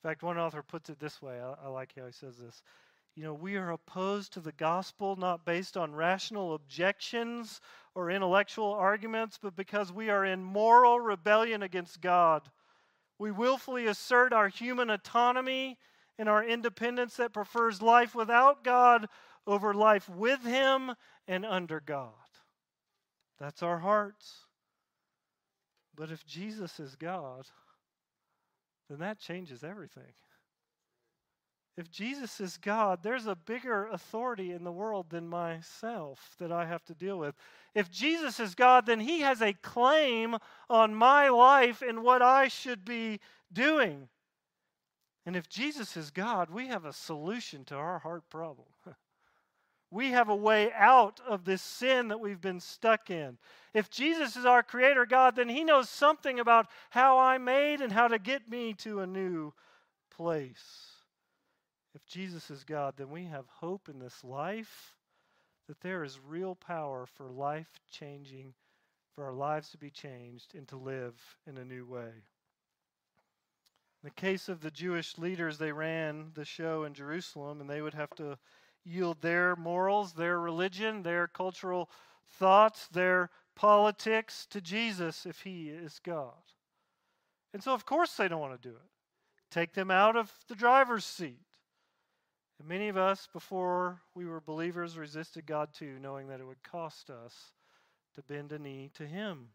In 0.03 0.09
fact, 0.09 0.25
one 0.25 0.37
author 0.37 0.65
puts 0.65 0.91
it 0.91 0.99
this 0.99 1.23
way 1.23 1.39
I, 1.41 1.67
I 1.67 1.69
like 1.69 1.93
how 1.97 2.07
he 2.07 2.13
says 2.13 2.39
this. 2.39 2.61
You 3.15 3.23
know, 3.23 3.35
we 3.35 3.55
are 3.55 3.71
opposed 3.71 4.33
to 4.33 4.41
the 4.41 4.51
gospel 4.51 5.15
not 5.15 5.45
based 5.45 5.77
on 5.77 5.95
rational 5.95 6.55
objections 6.55 7.61
or 7.95 8.11
intellectual 8.11 8.73
arguments, 8.73 9.39
but 9.41 9.55
because 9.55 9.93
we 9.93 10.11
are 10.11 10.25
in 10.25 10.43
moral 10.43 10.99
rebellion 10.99 11.63
against 11.63 12.01
God. 12.01 12.51
We 13.21 13.31
willfully 13.31 13.87
assert 13.87 14.33
our 14.33 14.49
human 14.49 14.89
autonomy 14.89 15.77
and 16.19 16.27
our 16.27 16.43
independence 16.43 17.17
that 17.17 17.35
prefers 17.35 17.83
life 17.83 18.15
without 18.15 18.65
God 18.65 19.09
over 19.47 19.75
life 19.75 20.09
with 20.09 20.43
Him 20.43 20.95
and 21.29 21.45
under 21.45 21.81
God. 21.81 22.15
That's 23.39 23.63
our 23.63 23.81
hearts. 23.81 24.47
But 25.95 26.11
if 26.11 26.25
Jesus 26.25 26.81
is 26.81 26.97
God, 26.97 27.45
then 28.89 29.01
that 29.01 29.19
changes 29.19 29.63
everything. 29.63 30.15
If 31.81 31.91
Jesus 31.91 32.43
is 32.43 32.59
God, 32.59 32.99
there's 33.03 33.27
a 33.27 33.35
bigger 33.35 33.87
authority 33.87 34.53
in 34.53 34.65
the 34.65 34.71
world 34.71 35.09
than 35.09 35.27
myself 35.27 36.35
that 36.39 36.53
I 36.53 36.67
have 36.67 36.85
to 36.85 36.95
deal 36.95 37.19
with. 37.19 37.35
If 37.75 37.91
Jesus 37.91 38.39
is 38.39 38.55
God, 38.55 38.85
then 38.85 39.01
he 39.01 39.21
has 39.21 39.41
a 39.41 39.55
claim 39.55 40.37
on 40.69 40.95
my 40.95 41.31
life 41.31 41.81
and 41.81 42.03
what 42.03 42.21
I 42.21 42.49
should 42.49 42.85
be 42.85 43.19
doing. 43.51 44.11
And 45.25 45.35
if 45.35 45.49
Jesus 45.49 45.97
is 45.97 46.11
God, 46.11 46.51
we 46.51 46.69
have 46.69 46.85
a 46.85 46.93
solution 46.93 47.65
to 47.65 47.77
our 47.77 48.01
heart 48.01 48.29
problem. 48.29 48.69
we 49.91 50.11
have 50.11 50.29
a 50.29 50.37
way 50.37 50.71
out 50.75 51.19
of 51.27 51.47
this 51.47 51.63
sin 51.63 52.09
that 52.09 52.21
we've 52.21 52.43
been 52.43 52.61
stuck 52.61 53.09
in. 53.09 53.39
If 53.73 53.89
Jesus 53.89 54.37
is 54.37 54.45
our 54.45 54.63
creator 54.63 55.07
God, 55.07 55.35
then 55.35 55.49
he 55.49 55.65
knows 55.65 55.89
something 55.89 56.41
about 56.41 56.67
how 56.91 57.19
I'm 57.19 57.45
made 57.45 57.81
and 57.81 57.91
how 57.91 58.09
to 58.09 58.19
get 58.19 58.51
me 58.51 58.75
to 58.81 59.01
a 59.01 59.07
new 59.07 59.55
place. 60.11 60.90
If 61.95 62.07
Jesus 62.07 62.51
is 62.51 62.65
God, 62.65 62.95
then 62.97 63.11
we 63.11 63.25
have 63.25 63.47
hope 63.49 63.89
in 63.89 63.99
this 63.99 64.23
life 64.23 64.95
that 65.67 65.81
there 65.81 66.05
is 66.05 66.19
real 66.25 66.55
power 66.55 67.07
for 67.07 67.31
life 67.31 67.81
changing, 67.91 68.55
for 69.15 69.25
our 69.25 69.33
lives 69.33 69.71
to 69.71 69.79
be 69.79 69.91
changed 69.91 70.55
and 70.55 70.67
to 70.69 70.77
live 70.77 71.15
in 71.47 71.59
a 71.59 71.65
new 71.65 71.85
way. 71.85 72.13
In 74.03 74.05
the 74.05 74.11
case 74.11 74.49
of 74.49 74.61
the 74.61 74.71
Jewish 74.71 75.19
leaders, 75.19 75.59
they 75.59 75.73
ran 75.73 76.31
the 76.35 76.45
show 76.45 76.85
in 76.85 76.95
Jerusalem 76.95 77.61
and 77.61 77.69
they 77.69 77.83
would 77.83 77.95
have 77.95 78.15
to 78.17 78.39
yield 78.85 79.21
their 79.21 79.57
morals, 79.57 80.15
their 80.15 80.41
religion, 80.41 81.03
their 81.03 81.27
cultural 81.27 81.91
thoughts, 82.27 82.89
their 82.89 83.31
politics 83.55 84.47
to 84.51 84.61
Jesus 84.61 85.27
if 85.27 85.43
he 85.43 85.69
is 85.69 86.01
God. 86.03 86.33
And 87.53 87.63
so, 87.63 87.75
of 87.75 87.85
course, 87.85 88.17
they 88.17 88.29
don't 88.29 88.41
want 88.41 88.61
to 88.61 88.69
do 88.69 88.75
it. 88.75 88.91
Take 89.51 89.75
them 89.75 89.91
out 89.91 90.17
of 90.17 90.33
the 90.49 90.55
driver's 90.55 91.05
seat. 91.05 91.41
And 92.61 92.69
many 92.69 92.89
of 92.89 92.99
us, 92.99 93.27
before 93.33 94.03
we 94.15 94.27
were 94.27 94.43
believers, 94.43 94.99
resisted 94.99 95.47
God 95.47 95.71
too, 95.73 95.99
knowing 95.99 96.29
that 96.29 96.41
it 96.41 96.47
would 96.47 96.63
cost 96.63 97.09
us 97.09 97.35
to 98.15 98.23
bend 98.23 98.53
a 98.53 98.59
knee 98.59 98.91
to 98.97 99.07
Him. 99.07 99.49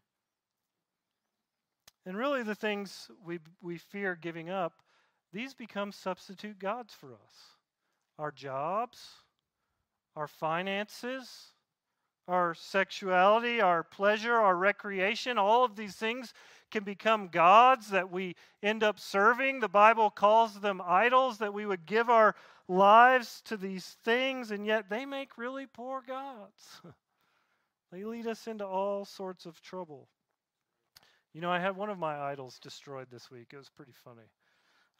And 2.04 2.16
really, 2.16 2.42
the 2.42 2.56
things 2.56 3.08
we, 3.24 3.38
we 3.62 3.78
fear 3.78 4.18
giving 4.20 4.50
up, 4.50 4.82
these 5.32 5.54
become 5.54 5.92
substitute 5.92 6.58
gods 6.58 6.92
for 6.92 7.12
us 7.12 7.54
our 8.18 8.32
jobs, 8.32 8.98
our 10.16 10.26
finances, 10.26 11.52
our 12.26 12.54
sexuality, 12.54 13.60
our 13.60 13.84
pleasure, 13.84 14.34
our 14.34 14.56
recreation, 14.56 15.38
all 15.38 15.64
of 15.64 15.76
these 15.76 15.94
things 15.94 16.34
can 16.72 16.82
become 16.82 17.28
gods 17.28 17.90
that 17.90 18.10
we 18.10 18.34
end 18.64 18.82
up 18.82 18.98
serving. 18.98 19.60
The 19.60 19.68
Bible 19.68 20.10
calls 20.10 20.58
them 20.58 20.82
idols, 20.84 21.38
that 21.38 21.54
we 21.54 21.66
would 21.66 21.86
give 21.86 22.10
our 22.10 22.34
lives 22.68 23.42
to 23.46 23.56
these 23.56 23.96
things, 24.04 24.50
and 24.50 24.66
yet 24.66 24.90
they 24.90 25.04
make 25.04 25.38
really 25.38 25.66
poor 25.66 26.02
gods. 26.06 26.80
they 27.92 28.04
lead 28.04 28.26
us 28.26 28.46
into 28.46 28.66
all 28.66 29.04
sorts 29.04 29.46
of 29.46 29.60
trouble. 29.60 30.08
You 31.32 31.40
know, 31.40 31.50
I 31.50 31.58
had 31.58 31.76
one 31.76 31.90
of 31.90 31.98
my 31.98 32.18
idols 32.18 32.58
destroyed 32.58 33.08
this 33.10 33.30
week. 33.30 33.48
It 33.52 33.58
was 33.58 33.68
pretty 33.68 33.92
funny. 34.04 34.28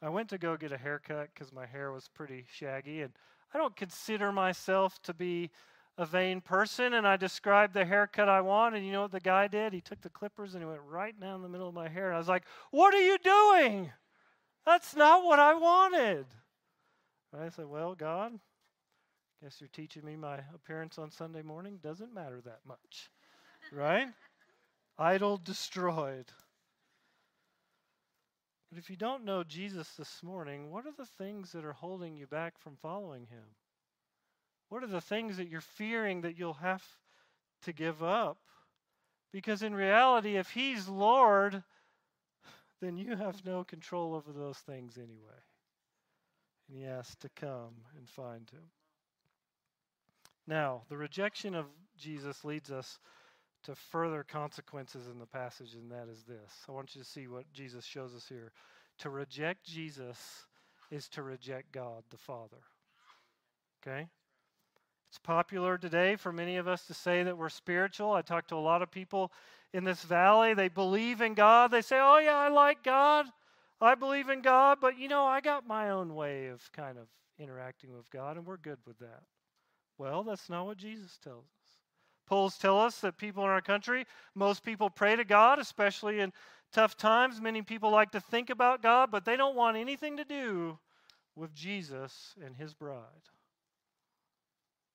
I 0.01 0.09
went 0.09 0.29
to 0.29 0.37
go 0.37 0.55
get 0.55 0.71
a 0.71 0.77
haircut 0.77 1.29
because 1.33 1.51
my 1.51 1.65
hair 1.65 1.91
was 1.91 2.09
pretty 2.13 2.45
shaggy, 2.51 3.01
and 3.01 3.13
I 3.53 3.57
don't 3.57 3.75
consider 3.75 4.31
myself 4.31 5.01
to 5.03 5.13
be 5.13 5.49
a 5.97 6.05
vain 6.05 6.41
person 6.41 6.93
and 6.93 7.07
I 7.07 7.17
described 7.17 7.73
the 7.73 7.85
haircut 7.85 8.29
I 8.29 8.41
want. 8.41 8.75
And 8.75 8.85
you 8.85 8.91
know 8.91 9.01
what 9.01 9.11
the 9.11 9.19
guy 9.19 9.47
did? 9.47 9.73
He 9.73 9.81
took 9.81 10.01
the 10.01 10.09
clippers 10.09 10.53
and 10.53 10.61
he 10.61 10.69
went 10.69 10.81
right 10.87 11.19
down 11.19 11.41
the 11.41 11.49
middle 11.49 11.67
of 11.67 11.73
my 11.73 11.89
hair. 11.89 12.07
And 12.07 12.15
I 12.15 12.19
was 12.19 12.27
like, 12.27 12.43
What 12.71 12.93
are 12.93 13.01
you 13.01 13.17
doing? 13.17 13.91
That's 14.65 14.95
not 14.95 15.23
what 15.23 15.39
I 15.39 15.53
wanted. 15.53 16.25
And 17.33 17.41
I 17.41 17.49
said, 17.49 17.65
Well, 17.65 17.95
God, 17.95 18.33
guess 19.41 19.57
you're 19.59 19.69
teaching 19.71 20.05
me 20.05 20.15
my 20.15 20.39
appearance 20.53 20.97
on 20.97 21.11
Sunday 21.11 21.41
morning 21.41 21.79
doesn't 21.81 22.13
matter 22.13 22.41
that 22.45 22.61
much. 22.65 23.09
right? 23.71 24.07
Idol 24.97 25.37
destroyed. 25.37 26.25
But 28.69 28.79
if 28.79 28.89
you 28.89 28.95
don't 28.95 29.23
know 29.23 29.43
Jesus 29.43 29.89
this 29.97 30.21
morning, 30.23 30.71
what 30.71 30.85
are 30.85 30.93
the 30.97 31.05
things 31.05 31.51
that 31.53 31.63
are 31.63 31.73
holding 31.73 32.17
you 32.17 32.27
back 32.27 32.59
from 32.59 32.75
following 32.75 33.27
him? 33.27 33.55
What 34.69 34.83
are 34.83 34.87
the 34.87 35.01
things 35.01 35.37
that 35.37 35.47
you're 35.47 35.61
fearing 35.61 36.21
that 36.21 36.37
you'll 36.37 36.53
have 36.55 36.83
to 37.63 37.71
give 37.71 38.03
up? 38.03 38.37
Because 39.31 39.61
in 39.61 39.73
reality, 39.73 40.35
if 40.35 40.49
He's 40.51 40.87
Lord, 40.87 41.63
then 42.81 42.97
you 42.97 43.15
have 43.15 43.45
no 43.45 43.63
control 43.63 44.13
over 44.13 44.31
those 44.31 44.57
things 44.57 44.97
anyway. 44.97 45.41
And 46.67 46.77
He 46.77 46.85
asked 46.85 47.21
to 47.21 47.29
come 47.29 47.75
and 47.97 48.07
find 48.09 48.49
Him. 48.49 48.69
Now, 50.47 50.81
the 50.89 50.97
rejection 50.97 51.55
of 51.55 51.65
Jesus 51.97 52.45
leads 52.45 52.71
us 52.71 52.99
to 53.63 53.75
further 53.75 54.23
consequences 54.23 55.07
in 55.07 55.19
the 55.19 55.25
passage, 55.25 55.73
and 55.73 55.91
that 55.91 56.07
is 56.09 56.23
this. 56.23 56.65
I 56.69 56.71
want 56.71 56.95
you 56.95 57.01
to 57.01 57.07
see 57.07 57.27
what 57.27 57.51
Jesus 57.51 57.83
shows 57.83 58.15
us 58.15 58.25
here. 58.27 58.51
To 58.99 59.09
reject 59.09 59.65
Jesus 59.65 60.17
is 60.89 61.09
to 61.09 61.21
reject 61.21 61.71
God 61.71 62.03
the 62.09 62.17
Father. 62.17 62.57
Okay? 63.81 64.07
It's 65.09 65.19
popular 65.19 65.77
today 65.77 66.15
for 66.15 66.31
many 66.31 66.57
of 66.57 66.67
us 66.67 66.85
to 66.87 66.93
say 66.93 67.23
that 67.23 67.37
we're 67.37 67.49
spiritual. 67.49 68.11
I 68.11 68.21
talk 68.21 68.47
to 68.47 68.55
a 68.55 68.57
lot 68.57 68.81
of 68.81 68.91
people 68.91 69.31
in 69.73 69.83
this 69.83 70.03
valley. 70.03 70.53
They 70.53 70.67
believe 70.67 71.21
in 71.21 71.33
God. 71.33 71.71
They 71.71 71.81
say, 71.81 71.97
Oh, 71.99 72.17
yeah, 72.17 72.37
I 72.37 72.49
like 72.49 72.83
God. 72.83 73.25
I 73.79 73.95
believe 73.95 74.29
in 74.29 74.41
God, 74.41 74.79
but 74.81 74.97
you 74.97 75.07
know, 75.07 75.25
I 75.25 75.41
got 75.41 75.67
my 75.67 75.89
own 75.89 76.15
way 76.15 76.47
of 76.47 76.71
kind 76.71 76.97
of 76.97 77.07
interacting 77.37 77.95
with 77.95 78.09
God, 78.09 78.37
and 78.37 78.45
we're 78.45 78.57
good 78.57 78.79
with 78.85 78.97
that. 78.99 79.23
Well, 79.97 80.23
that's 80.23 80.49
not 80.49 80.65
what 80.65 80.77
Jesus 80.77 81.17
tells 81.23 81.45
us. 81.45 81.77
Polls 82.27 82.57
tell 82.57 82.79
us 82.79 82.99
that 82.99 83.17
people 83.17 83.43
in 83.43 83.49
our 83.49 83.61
country, 83.61 84.05
most 84.35 84.63
people 84.63 84.89
pray 84.89 85.15
to 85.15 85.23
God, 85.23 85.59
especially 85.59 86.19
in 86.19 86.33
tough 86.73 86.97
times. 86.97 87.39
Many 87.39 87.61
people 87.61 87.89
like 87.89 88.11
to 88.11 88.19
think 88.19 88.49
about 88.49 88.83
God, 88.83 89.11
but 89.11 89.25
they 89.25 89.37
don't 89.37 89.55
want 89.55 89.77
anything 89.77 90.17
to 90.17 90.25
do 90.25 90.77
with 91.35 91.53
Jesus 91.53 92.35
and 92.43 92.55
his 92.55 92.73
bride. 92.73 93.29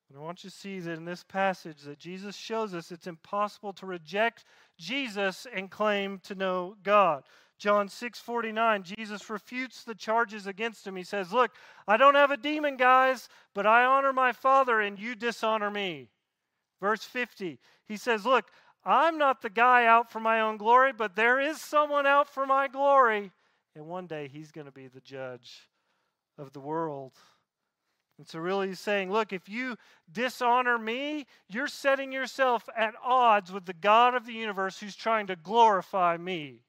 And 0.09 0.19
I 0.19 0.23
want 0.23 0.45
you 0.45 0.51
to 0.51 0.57
see 0.57 0.79
that 0.81 0.99
in 0.99 1.07
this 1.07 1.25
passage 1.25 1.83
that 1.83 1.99
Jesus 1.99 2.37
shows 2.37 2.75
us 2.75 2.93
it's 2.93 3.07
impossible 3.07 3.73
to 3.75 3.87
reject 3.87 4.45
Jesus 4.77 5.47
and 5.55 5.71
claim 5.71 6.19
to 6.25 6.35
know 6.35 6.77
God. 6.83 7.23
John 7.63 7.87
6:49 7.87 8.83
Jesus 8.83 9.31
refutes 9.31 9.85
the 9.85 9.95
charges 9.95 10.49
against 10.49 10.85
him. 10.85 10.97
He 10.97 11.05
says, 11.05 11.33
"Look, 11.33 11.55
I 11.87 11.97
don't 11.97 12.17
have 12.17 12.33
a 12.33 12.37
demon, 12.37 12.77
guys, 12.77 13.29
but 13.55 13.69
I 13.69 13.85
honor 13.85 14.13
my 14.13 14.33
Father 14.33 14.81
and 14.81 14.99
you 14.99 15.15
dishonor 15.15 15.71
me." 15.71 16.11
Verse 16.81 17.05
50. 17.05 17.61
He 17.85 17.97
says, 17.97 18.27
"Look, 18.27 18.51
I'm 18.85 19.17
not 19.17 19.43
the 19.43 19.49
guy 19.49 19.87
out 19.87 20.11
for 20.11 20.19
my 20.19 20.41
own 20.41 20.57
glory, 20.57 20.93
but 20.93 21.15
there 21.15 21.39
is 21.39 21.61
someone 21.61 22.05
out 22.05 22.29
for 22.29 22.47
my 22.47 22.67
glory, 22.67 23.31
and 23.77 23.87
one 23.87 24.09
day 24.09 24.27
he's 24.27 24.51
going 24.51 24.65
to 24.65 24.73
be 24.73 24.89
the 24.89 25.01
judge 25.01 25.71
of 26.37 26.53
the 26.55 26.61
world." 26.61 27.17
And 28.19 28.27
so, 28.27 28.41
really, 28.41 28.69
he's 28.71 28.81
saying, 28.81 29.13
look, 29.13 29.33
if 29.33 29.49
you 29.49 29.79
dishonor 30.11 30.79
me, 30.79 31.29
you're 31.47 31.69
setting 31.69 32.11
yourself 32.11 32.69
at 32.75 32.97
odds 33.01 33.53
with 33.53 33.67
the 33.67 33.73
God 33.73 34.17
of 34.17 34.27
the 34.27 34.33
universe 34.33 34.81
who's 34.81 34.97
trying 34.97 35.29
to 35.29 35.37
glorify 35.37 36.17
me. 36.17 36.65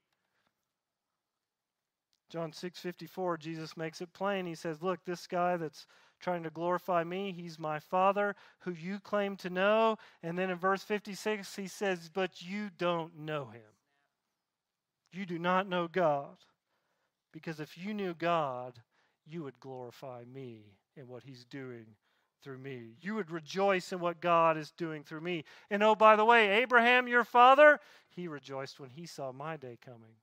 John 2.33 2.51
6 2.51 2.79
54, 2.79 3.37
Jesus 3.37 3.77
makes 3.77 4.01
it 4.01 4.11
plain. 4.11 4.47
He 4.47 4.55
says, 4.55 4.81
Look, 4.81 5.05
this 5.05 5.27
guy 5.27 5.55
that's 5.55 5.85
trying 6.19 6.41
to 6.41 6.49
glorify 6.49 7.03
me, 7.03 7.31
he's 7.31 7.59
my 7.59 7.77
Father 7.77 8.35
who 8.61 8.71
you 8.71 8.99
claim 8.99 9.35
to 9.35 9.51
know. 9.51 9.97
And 10.23 10.35
then 10.35 10.49
in 10.49 10.57
verse 10.57 10.81
56, 10.81 11.55
he 11.55 11.67
says, 11.67 12.09
But 12.11 12.41
you 12.41 12.71
don't 12.75 13.19
know 13.19 13.45
him. 13.45 13.61
You 15.11 15.27
do 15.27 15.37
not 15.37 15.69
know 15.69 15.87
God. 15.87 16.37
Because 17.31 17.59
if 17.59 17.77
you 17.77 17.93
knew 17.93 18.15
God, 18.15 18.81
you 19.27 19.43
would 19.43 19.59
glorify 19.59 20.23
me 20.25 20.73
in 20.97 21.07
what 21.07 21.21
He's 21.21 21.45
doing 21.45 21.85
through 22.43 22.57
me. 22.57 22.95
You 22.99 23.13
would 23.13 23.29
rejoice 23.29 23.91
in 23.91 23.99
what 23.99 24.21
God 24.21 24.57
is 24.57 24.71
doing 24.71 25.03
through 25.03 25.21
me. 25.21 25.43
And 25.69 25.83
oh, 25.83 25.93
by 25.93 26.15
the 26.15 26.25
way, 26.25 26.63
Abraham, 26.63 27.07
your 27.07 27.23
father, 27.23 27.79
he 28.09 28.27
rejoiced 28.27 28.79
when 28.79 28.89
he 28.89 29.05
saw 29.05 29.31
my 29.31 29.55
day 29.55 29.77
coming. 29.85 30.15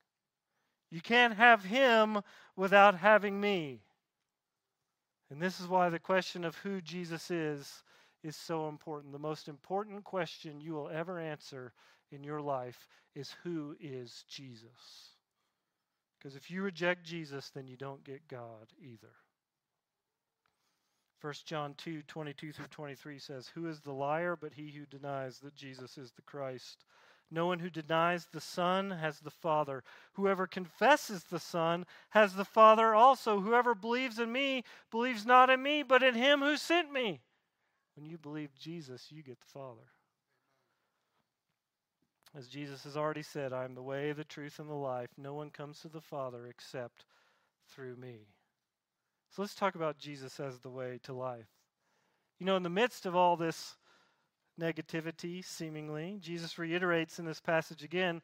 You 0.91 1.01
can't 1.01 1.35
have 1.35 1.65
him 1.65 2.21
without 2.57 2.97
having 2.97 3.41
me. 3.41 3.81
And 5.31 5.41
this 5.41 5.61
is 5.61 5.69
why 5.69 5.89
the 5.89 5.99
question 5.99 6.45
of 6.45 6.57
who 6.57 6.81
Jesus 6.81 7.31
is 7.31 7.83
is 8.25 8.37
so 8.37 8.69
important. 8.69 9.13
The 9.13 9.19
most 9.19 9.49
important 9.49 10.05
question 10.05 10.61
you 10.61 10.73
will 10.73 10.91
ever 10.91 11.19
answer 11.19 11.73
in 12.11 12.25
your 12.25 12.41
life 12.41 12.89
is 13.15 13.35
who 13.45 13.77
is 13.81 14.25
Jesus? 14.29 15.15
Because 16.19 16.37
if 16.37 16.51
you 16.51 16.63
reject 16.63 17.05
Jesus, 17.05 17.51
then 17.51 17.67
you 17.67 17.77
don't 17.77 18.05
get 18.05 18.29
God 18.29 18.73
either. 18.83 19.13
1 21.21 21.35
John 21.45 21.75
2 21.75 22.03
22 22.03 22.53
through 22.53 22.67
23 22.67 23.19
says, 23.19 23.49
Who 23.55 23.69
is 23.69 23.81
the 23.81 23.93
liar 23.93 24.37
but 24.37 24.55
he 24.55 24.71
who 24.71 24.87
denies 24.87 25.39
that 25.41 25.55
Jesus 25.55 25.99
is 25.99 26.13
the 26.13 26.23
Christ? 26.23 26.85
No 27.31 27.47
one 27.47 27.61
who 27.61 27.71
denies 27.71 28.27
the 28.27 28.41
Son 28.41 28.91
has 28.91 29.21
the 29.21 29.31
Father. 29.31 29.85
Whoever 30.15 30.47
confesses 30.47 31.25
the 31.25 31.39
Son 31.39 31.87
has 32.11 32.35
the 32.35 32.45
Father 32.45 32.95
also. 32.95 33.41
Whoever 33.41 33.75
believes 33.75 34.19
in 34.19 34.33
me 34.33 34.65
believes 34.91 35.25
not 35.25 35.49
in 35.49 35.63
me, 35.63 35.83
but 35.83 36.03
in 36.03 36.15
him 36.15 36.41
who 36.41 36.57
sent 36.57 36.93
me. 36.93 37.21
When 37.95 38.07
you 38.07 38.19
believe 38.19 38.55
Jesus, 38.59 39.09
you 39.11 39.23
get 39.23 39.39
the 39.41 39.47
Father. 39.47 39.87
As 42.37 42.49
Jesus 42.49 42.85
has 42.85 42.97
already 42.97 43.23
said, 43.23 43.53
I 43.53 43.65
am 43.65 43.75
the 43.75 43.83
way, 43.83 44.13
the 44.13 44.25
truth, 44.25 44.59
and 44.59 44.69
the 44.69 44.75
life. 44.75 45.11
No 45.17 45.35
one 45.35 45.51
comes 45.51 45.81
to 45.81 45.89
the 45.89 46.01
Father 46.01 46.47
except 46.47 47.05
through 47.69 47.97
me. 47.97 48.27
So 49.31 49.43
let's 49.43 49.55
talk 49.55 49.75
about 49.75 49.99
Jesus 49.99 50.41
as 50.41 50.59
the 50.59 50.71
way 50.71 50.99
to 51.05 51.13
life. 51.13 51.49
You 52.39 52.47
know, 52.47 52.57
in 52.57 52.63
the 52.63 52.71
midst 52.71 53.07
of 53.07 53.15
all 53.15 53.37
this 53.37 53.77
negativity, 54.59 55.45
seemingly, 55.45 56.19
Jesus 56.21 56.59
reiterates 56.59 57.19
in 57.19 57.25
this 57.25 57.41
passage 57.41 57.83
again, 57.83 58.23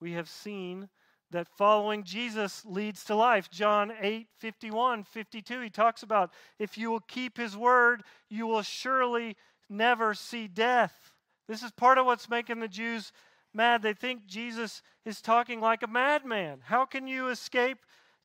we 0.00 0.12
have 0.12 0.28
seen 0.28 0.88
that 1.30 1.48
following 1.58 2.04
Jesus 2.04 2.64
leads 2.64 3.04
to 3.04 3.14
life. 3.14 3.50
John 3.50 3.92
8, 4.00 4.28
51, 4.38 5.04
52, 5.04 5.60
he 5.60 5.70
talks 5.70 6.02
about 6.02 6.32
if 6.58 6.78
you 6.78 6.90
will 6.90 7.00
keep 7.00 7.36
his 7.36 7.56
word, 7.56 8.02
you 8.30 8.46
will 8.46 8.62
surely 8.62 9.36
never 9.68 10.14
see 10.14 10.48
death. 10.48 11.12
This 11.48 11.62
is 11.62 11.70
part 11.70 11.98
of 11.98 12.06
what's 12.06 12.30
making 12.30 12.60
the 12.60 12.68
Jews 12.68 13.12
mad. 13.52 13.82
They 13.82 13.94
think 13.94 14.26
Jesus 14.26 14.82
is 15.04 15.20
talking 15.20 15.60
like 15.60 15.82
a 15.82 15.86
madman. 15.86 16.60
How 16.64 16.84
can 16.84 17.06
you 17.06 17.28
escape 17.28 17.78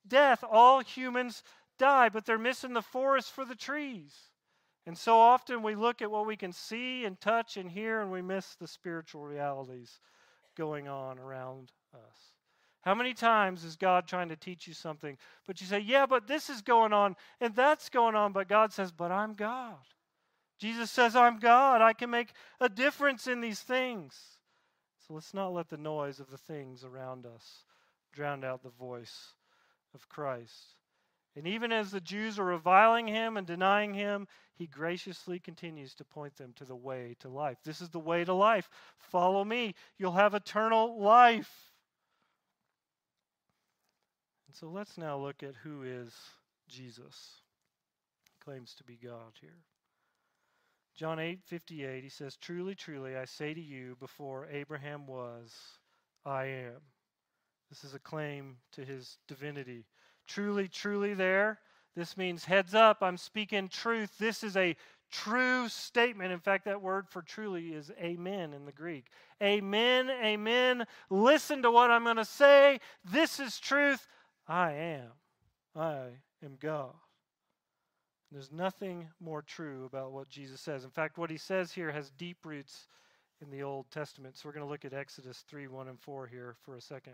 death? 0.08 0.44
All 0.50 0.80
humans 0.80 1.44
die, 1.78 2.10
but 2.10 2.26
they're 2.26 2.38
missing 2.38 2.74
the 2.74 2.82
forest 2.82 3.32
for 3.32 3.44
the 3.46 3.56
trees. 3.56 4.14
And 4.86 4.98
so 4.98 5.18
often 5.18 5.64
we 5.64 5.76
look 5.76 6.02
at 6.02 6.12
what 6.12 6.28
we 6.28 6.36
can 6.36 6.52
see 6.52 7.06
and 7.06 7.20
touch 7.20 7.56
and 7.56 7.70
hear, 7.70 8.02
and 8.02 8.12
we 8.12 8.22
miss 8.22 8.56
the 8.56 8.68
spiritual 8.68 9.24
realities 9.24 10.00
going 10.56 10.88
on 10.88 11.20
around 11.20 11.72
us. 11.94 12.34
How 12.82 12.94
many 12.94 13.14
times 13.14 13.64
is 13.64 13.78
God 13.78 14.08
trying 14.08 14.28
to 14.30 14.36
teach 14.36 14.68
you 14.68 14.74
something? 14.74 15.18
But 15.48 15.62
you 15.62 15.68
say, 15.68 15.80
Yeah, 15.80 16.06
but 16.06 16.28
this 16.28 16.50
is 16.50 16.62
going 16.62 16.92
on 16.92 17.16
and 17.40 17.56
that's 17.56 17.88
going 17.88 18.16
on. 18.16 18.34
But 18.34 18.50
God 18.50 18.74
says, 18.74 18.92
But 18.92 19.12
I'm 19.12 19.36
God. 19.36 19.78
Jesus 20.60 20.92
says, 20.92 21.16
I'm 21.16 21.40
God. 21.40 21.82
I 21.82 21.94
can 21.94 22.10
make 22.10 22.34
a 22.60 22.68
difference 22.68 23.26
in 23.26 23.40
these 23.40 23.62
things. 23.62 24.18
So 25.08 25.14
let's 25.14 25.34
not 25.34 25.54
let 25.54 25.70
the 25.70 25.78
noise 25.78 26.20
of 26.20 26.30
the 26.30 26.38
things 26.38 26.84
around 26.84 27.26
us 27.26 27.64
drown 28.14 28.44
out 28.44 28.64
the 28.64 28.70
voice 28.70 29.34
of 29.94 30.08
Christ. 30.10 30.76
And 31.36 31.48
even 31.48 31.72
as 31.72 31.92
the 31.92 32.00
Jews 32.00 32.38
are 32.38 32.46
reviling 32.46 33.08
him 33.08 33.38
and 33.38 33.48
denying 33.48 33.94
him, 33.94 34.28
he 34.56 34.68
graciously 34.68 35.40
continues 35.40 35.96
to 35.96 36.04
point 36.04 36.36
them 36.38 36.54
to 36.58 36.66
the 36.66 36.76
way 36.76 37.16
to 37.20 37.30
life. 37.30 37.58
This 37.64 37.82
is 37.82 37.90
the 37.90 38.00
way 38.00 38.24
to 38.24 38.34
life. 38.34 38.70
Follow 38.98 39.44
me. 39.44 39.74
You'll 39.98 40.12
have 40.12 40.34
eternal 40.34 41.02
life. 41.02 41.52
And 44.48 44.56
so 44.56 44.70
let's 44.70 44.98
now 44.98 45.18
look 45.18 45.42
at 45.42 45.56
who 45.64 45.84
is 45.84 46.14
Jesus. 46.68 47.42
He 48.26 48.46
claims 48.46 48.76
to 48.76 48.84
be 48.84 49.00
God 49.04 49.34
here. 49.42 49.64
John 50.96 51.20
8 51.20 51.40
58, 51.48 52.04
he 52.04 52.10
says, 52.10 52.38
Truly, 52.38 52.76
truly, 52.76 53.18
I 53.18 53.26
say 53.26 53.56
to 53.56 53.62
you, 53.62 53.98
before 54.00 54.48
Abraham 54.52 55.08
was, 55.08 55.52
I 56.24 56.46
am. 56.46 56.82
This 57.70 57.84
is 57.84 57.96
a 57.96 58.00
claim 58.00 58.58
to 58.74 58.86
his 58.86 59.18
divinity. 59.28 59.86
Truly, 60.28 60.68
truly, 60.68 61.16
there. 61.16 61.60
This 61.96 62.18
means 62.18 62.46
heads 62.46 62.74
up, 62.74 62.98
I'm 63.02 63.18
speaking 63.18 63.70
truth. 63.70 64.18
This 64.18 64.44
is 64.44 64.58
a 64.58 64.76
true 65.12 65.70
statement. 65.70 66.32
In 66.32 66.40
fact, 66.40 66.66
that 66.66 66.82
word 66.82 67.08
for 67.08 67.22
truly 67.22 67.68
is 67.70 67.92
amen 68.00 68.54
in 68.54 68.66
the 68.66 68.72
Greek. 68.72 69.06
Amen, 69.42 70.10
amen. 70.10 70.86
Listen 71.10 71.62
to 71.62 71.72
what 71.72 71.92
I'm 71.92 72.04
going 72.04 72.18
to 72.18 72.26
say. 72.26 72.80
This 73.06 73.40
is 73.40 73.60
truth. 73.60 74.08
I 74.48 74.72
am. 74.72 75.10
I 75.76 76.06
am 76.44 76.58
God. 76.60 76.94
There's 78.32 78.52
nothing 78.52 79.10
more 79.20 79.44
true 79.44 79.86
about 79.86 80.12
what 80.12 80.28
Jesus 80.28 80.60
says. 80.60 80.84
In 80.84 80.90
fact, 80.90 81.20
what 81.20 81.30
he 81.30 81.38
says 81.38 81.72
here 81.72 81.92
has 81.92 82.10
deep 82.18 82.38
roots 82.44 82.88
in 83.44 83.52
the 83.52 83.62
Old 83.62 83.86
Testament. 83.92 84.36
So 84.36 84.50
we're 84.50 84.54
going 84.54 84.66
to 84.66 84.72
look 84.72 84.86
at 84.86 84.94
Exodus 84.94 85.44
3 85.48 85.68
1 85.68 85.88
and 85.88 86.00
4 86.00 86.26
here 86.26 86.56
for 86.64 86.76
a 86.76 86.82
second. 86.82 87.14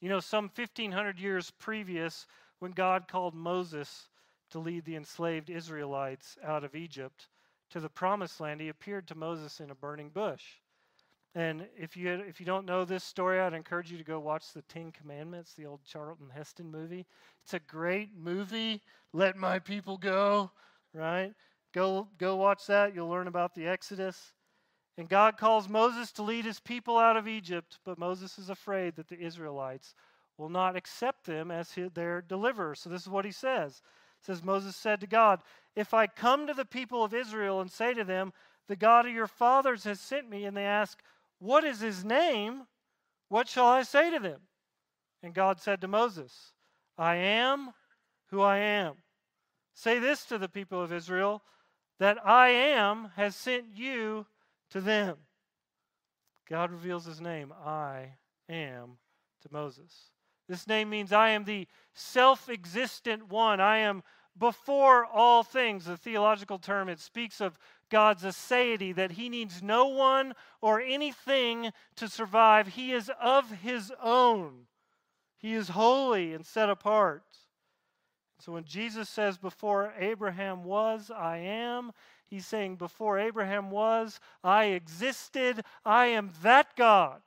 You 0.00 0.08
know, 0.08 0.20
some 0.20 0.44
1,500 0.54 1.18
years 1.18 1.50
previous, 1.58 2.26
when 2.60 2.72
God 2.72 3.08
called 3.08 3.34
Moses 3.34 4.08
to 4.50 4.58
lead 4.58 4.84
the 4.84 4.96
enslaved 4.96 5.50
Israelites 5.50 6.38
out 6.44 6.62
of 6.62 6.74
Egypt 6.74 7.28
to 7.70 7.80
the 7.80 7.88
promised 7.88 8.40
land, 8.40 8.60
he 8.60 8.68
appeared 8.68 9.08
to 9.08 9.14
Moses 9.14 9.60
in 9.60 9.70
a 9.70 9.74
burning 9.74 10.10
bush. 10.10 10.44
And 11.34 11.66
if 11.76 11.96
you 11.96 12.10
if 12.10 12.40
you 12.40 12.46
don't 12.46 12.66
know 12.66 12.84
this 12.84 13.04
story, 13.04 13.38
I'd 13.38 13.54
encourage 13.54 13.90
you 13.92 13.98
to 13.98 14.04
go 14.04 14.18
watch 14.18 14.52
the 14.52 14.62
Ten 14.62 14.90
Commandments, 14.90 15.54
the 15.54 15.66
old 15.66 15.80
Charlton 15.84 16.28
Heston 16.28 16.70
movie. 16.70 17.06
It's 17.44 17.54
a 17.54 17.60
great 17.60 18.10
movie. 18.16 18.82
Let 19.12 19.36
my 19.36 19.60
people 19.60 19.96
go, 19.96 20.50
right? 20.92 21.32
Go 21.72 22.08
go 22.18 22.34
watch 22.34 22.66
that. 22.66 22.94
You'll 22.94 23.08
learn 23.08 23.28
about 23.28 23.54
the 23.54 23.68
Exodus. 23.68 24.32
And 24.98 25.08
God 25.08 25.38
calls 25.38 25.68
Moses 25.68 26.10
to 26.12 26.22
lead 26.22 26.44
his 26.44 26.58
people 26.58 26.98
out 26.98 27.16
of 27.16 27.28
Egypt, 27.28 27.78
but 27.84 27.98
Moses 27.98 28.36
is 28.36 28.50
afraid 28.50 28.96
that 28.96 29.08
the 29.08 29.18
Israelites 29.18 29.94
will 30.40 30.48
not 30.48 30.76
accept 30.76 31.24
them 31.24 31.50
as 31.50 31.76
their 31.94 32.22
deliverer. 32.22 32.74
So 32.74 32.88
this 32.88 33.02
is 33.02 33.08
what 33.08 33.24
he 33.24 33.30
says. 33.30 33.82
It 34.20 34.26
says 34.26 34.42
Moses 34.42 34.74
said 34.74 35.00
to 35.00 35.06
God, 35.06 35.42
"If 35.76 35.94
I 35.94 36.06
come 36.06 36.46
to 36.46 36.54
the 36.54 36.64
people 36.64 37.04
of 37.04 37.14
Israel 37.14 37.60
and 37.60 37.70
say 37.70 37.94
to 37.94 38.04
them, 38.04 38.32
the 38.66 38.76
God 38.76 39.04
of 39.04 39.12
your 39.12 39.26
fathers 39.26 39.82
has 39.82 39.98
sent 39.98 40.30
me, 40.30 40.44
and 40.44 40.56
they 40.56 40.64
ask, 40.64 41.02
what 41.40 41.64
is 41.64 41.80
his 41.80 42.04
name? 42.04 42.66
What 43.28 43.48
shall 43.48 43.66
I 43.66 43.82
say 43.82 44.10
to 44.10 44.20
them? 44.20 44.42
And 45.24 45.34
God 45.34 45.60
said 45.60 45.80
to 45.80 45.88
Moses, 45.88 46.52
I 46.96 47.16
am 47.16 47.72
who 48.26 48.40
I 48.40 48.58
am. 48.58 48.94
Say 49.74 49.98
this 49.98 50.24
to 50.26 50.38
the 50.38 50.48
people 50.48 50.80
of 50.80 50.92
Israel 50.92 51.42
that 51.98 52.24
I 52.24 52.50
am 52.50 53.10
has 53.16 53.34
sent 53.34 53.76
you 53.76 54.26
to 54.70 54.80
them. 54.80 55.16
God 56.48 56.70
reveals 56.70 57.06
his 57.06 57.20
name, 57.20 57.52
I 57.52 58.14
am, 58.48 58.98
to 59.42 59.48
Moses. 59.50 60.10
This 60.50 60.66
name 60.66 60.90
means 60.90 61.12
I 61.12 61.28
am 61.28 61.44
the 61.44 61.68
self 61.94 62.48
existent 62.48 63.28
one. 63.28 63.60
I 63.60 63.78
am 63.78 64.02
before 64.36 65.04
all 65.04 65.44
things. 65.44 65.84
The 65.84 65.96
theological 65.96 66.58
term, 66.58 66.88
it 66.88 66.98
speaks 66.98 67.40
of 67.40 67.56
God's 67.88 68.24
aseity, 68.24 68.92
that 68.96 69.12
he 69.12 69.28
needs 69.28 69.62
no 69.62 69.86
one 69.86 70.34
or 70.60 70.80
anything 70.80 71.70
to 71.94 72.08
survive. 72.08 72.66
He 72.66 72.90
is 72.90 73.12
of 73.22 73.48
his 73.62 73.92
own. 74.02 74.66
He 75.38 75.54
is 75.54 75.68
holy 75.68 76.34
and 76.34 76.44
set 76.44 76.68
apart. 76.68 77.22
So 78.40 78.50
when 78.50 78.64
Jesus 78.64 79.08
says, 79.08 79.38
Before 79.38 79.94
Abraham 80.00 80.64
was, 80.64 81.12
I 81.16 81.36
am, 81.36 81.92
he's 82.26 82.44
saying, 82.44 82.74
Before 82.74 83.20
Abraham 83.20 83.70
was, 83.70 84.18
I 84.42 84.64
existed. 84.64 85.62
I 85.84 86.06
am 86.06 86.32
that 86.42 86.74
God 86.74 87.20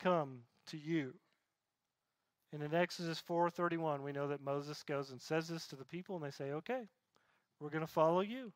come 0.00 0.44
to 0.68 0.78
you. 0.78 1.12
And 2.54 2.62
in 2.62 2.72
Exodus 2.72 3.20
4:31, 3.20 4.04
we 4.04 4.12
know 4.12 4.28
that 4.28 4.40
Moses 4.40 4.84
goes 4.84 5.10
and 5.10 5.20
says 5.20 5.48
this 5.48 5.66
to 5.66 5.76
the 5.76 5.84
people, 5.84 6.14
and 6.14 6.24
they 6.24 6.30
say, 6.30 6.52
"Okay, 6.52 6.88
we're 7.58 7.68
going 7.68 7.84
to 7.84 7.92
follow 7.92 8.20
you." 8.20 8.52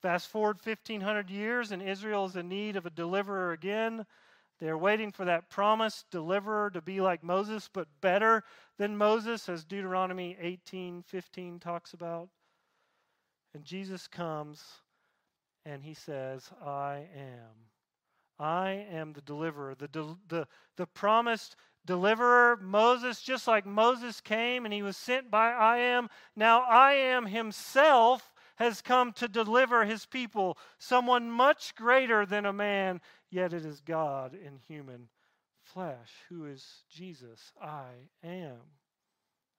Fast 0.00 0.28
forward 0.28 0.58
1,500 0.58 1.28
years, 1.28 1.70
and 1.70 1.82
Israel 1.82 2.24
is 2.24 2.36
in 2.36 2.48
need 2.48 2.76
of 2.76 2.86
a 2.86 2.90
deliverer 2.90 3.52
again. 3.52 4.06
They're 4.58 4.78
waiting 4.78 5.12
for 5.12 5.26
that 5.26 5.50
promised 5.50 6.08
deliverer 6.10 6.70
to 6.70 6.80
be 6.80 7.02
like 7.02 7.22
Moses, 7.22 7.68
but 7.68 7.88
better 8.00 8.42
than 8.78 8.96
Moses, 8.96 9.50
as 9.50 9.66
Deuteronomy 9.66 10.34
18:15 10.40 11.60
talks 11.60 11.92
about. 11.92 12.30
And 13.52 13.66
Jesus 13.66 14.08
comes 14.08 14.80
and 15.66 15.82
he 15.82 15.92
says, 15.92 16.50
I 16.62 17.06
am. 17.14 17.68
I 18.38 18.70
am 18.70 19.12
the 19.12 19.20
deliverer, 19.20 19.74
the, 19.74 20.16
the, 20.28 20.48
the 20.76 20.86
promised 20.86 21.56
deliverer. 21.86 22.56
Moses, 22.56 23.20
just 23.22 23.46
like 23.46 23.66
Moses 23.66 24.20
came 24.20 24.64
and 24.64 24.74
he 24.74 24.82
was 24.82 24.96
sent 24.96 25.30
by 25.30 25.50
I 25.50 25.78
am, 25.78 26.08
now 26.36 26.62
I 26.62 26.92
am 26.92 27.26
himself 27.26 28.32
has 28.56 28.80
come 28.80 29.12
to 29.12 29.28
deliver 29.28 29.84
his 29.84 30.06
people, 30.06 30.56
someone 30.78 31.30
much 31.30 31.74
greater 31.74 32.24
than 32.24 32.46
a 32.46 32.52
man, 32.52 33.00
yet 33.30 33.52
it 33.52 33.64
is 33.64 33.80
God 33.80 34.34
in 34.34 34.58
human 34.68 35.08
flesh, 35.60 36.10
who 36.28 36.46
is 36.46 36.84
Jesus. 36.88 37.52
I 37.60 37.88
am. 38.22 38.60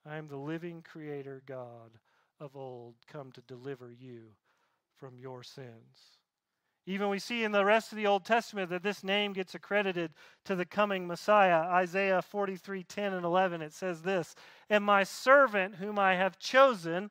I 0.05 0.17
am 0.17 0.27
the 0.27 0.37
living 0.37 0.81
creator 0.81 1.41
God 1.45 1.99
of 2.39 2.55
old, 2.55 2.95
come 3.07 3.31
to 3.33 3.41
deliver 3.41 3.91
you 3.91 4.35
from 4.95 5.17
your 5.19 5.43
sins. 5.43 6.19
Even 6.87 7.09
we 7.09 7.17
see 7.17 7.43
in 7.43 7.51
the 7.51 7.65
rest 7.65 7.91
of 7.91 7.95
the 7.95 8.05
Old 8.05 8.25
Testament 8.25 8.69
that 8.69 8.83
this 8.83 9.03
name 9.03 9.33
gets 9.33 9.55
accredited 9.55 10.13
to 10.43 10.55
the 10.55 10.65
coming 10.65 11.07
Messiah. 11.07 11.61
Isaiah 11.61 12.21
43 12.21 12.83
10 12.83 13.13
and 13.13 13.25
11, 13.25 13.61
it 13.61 13.73
says 13.73 14.03
this 14.03 14.35
And 14.69 14.83
my 14.83 15.03
servant, 15.03 15.75
whom 15.75 15.97
I 15.97 16.15
have 16.15 16.37
chosen, 16.37 17.09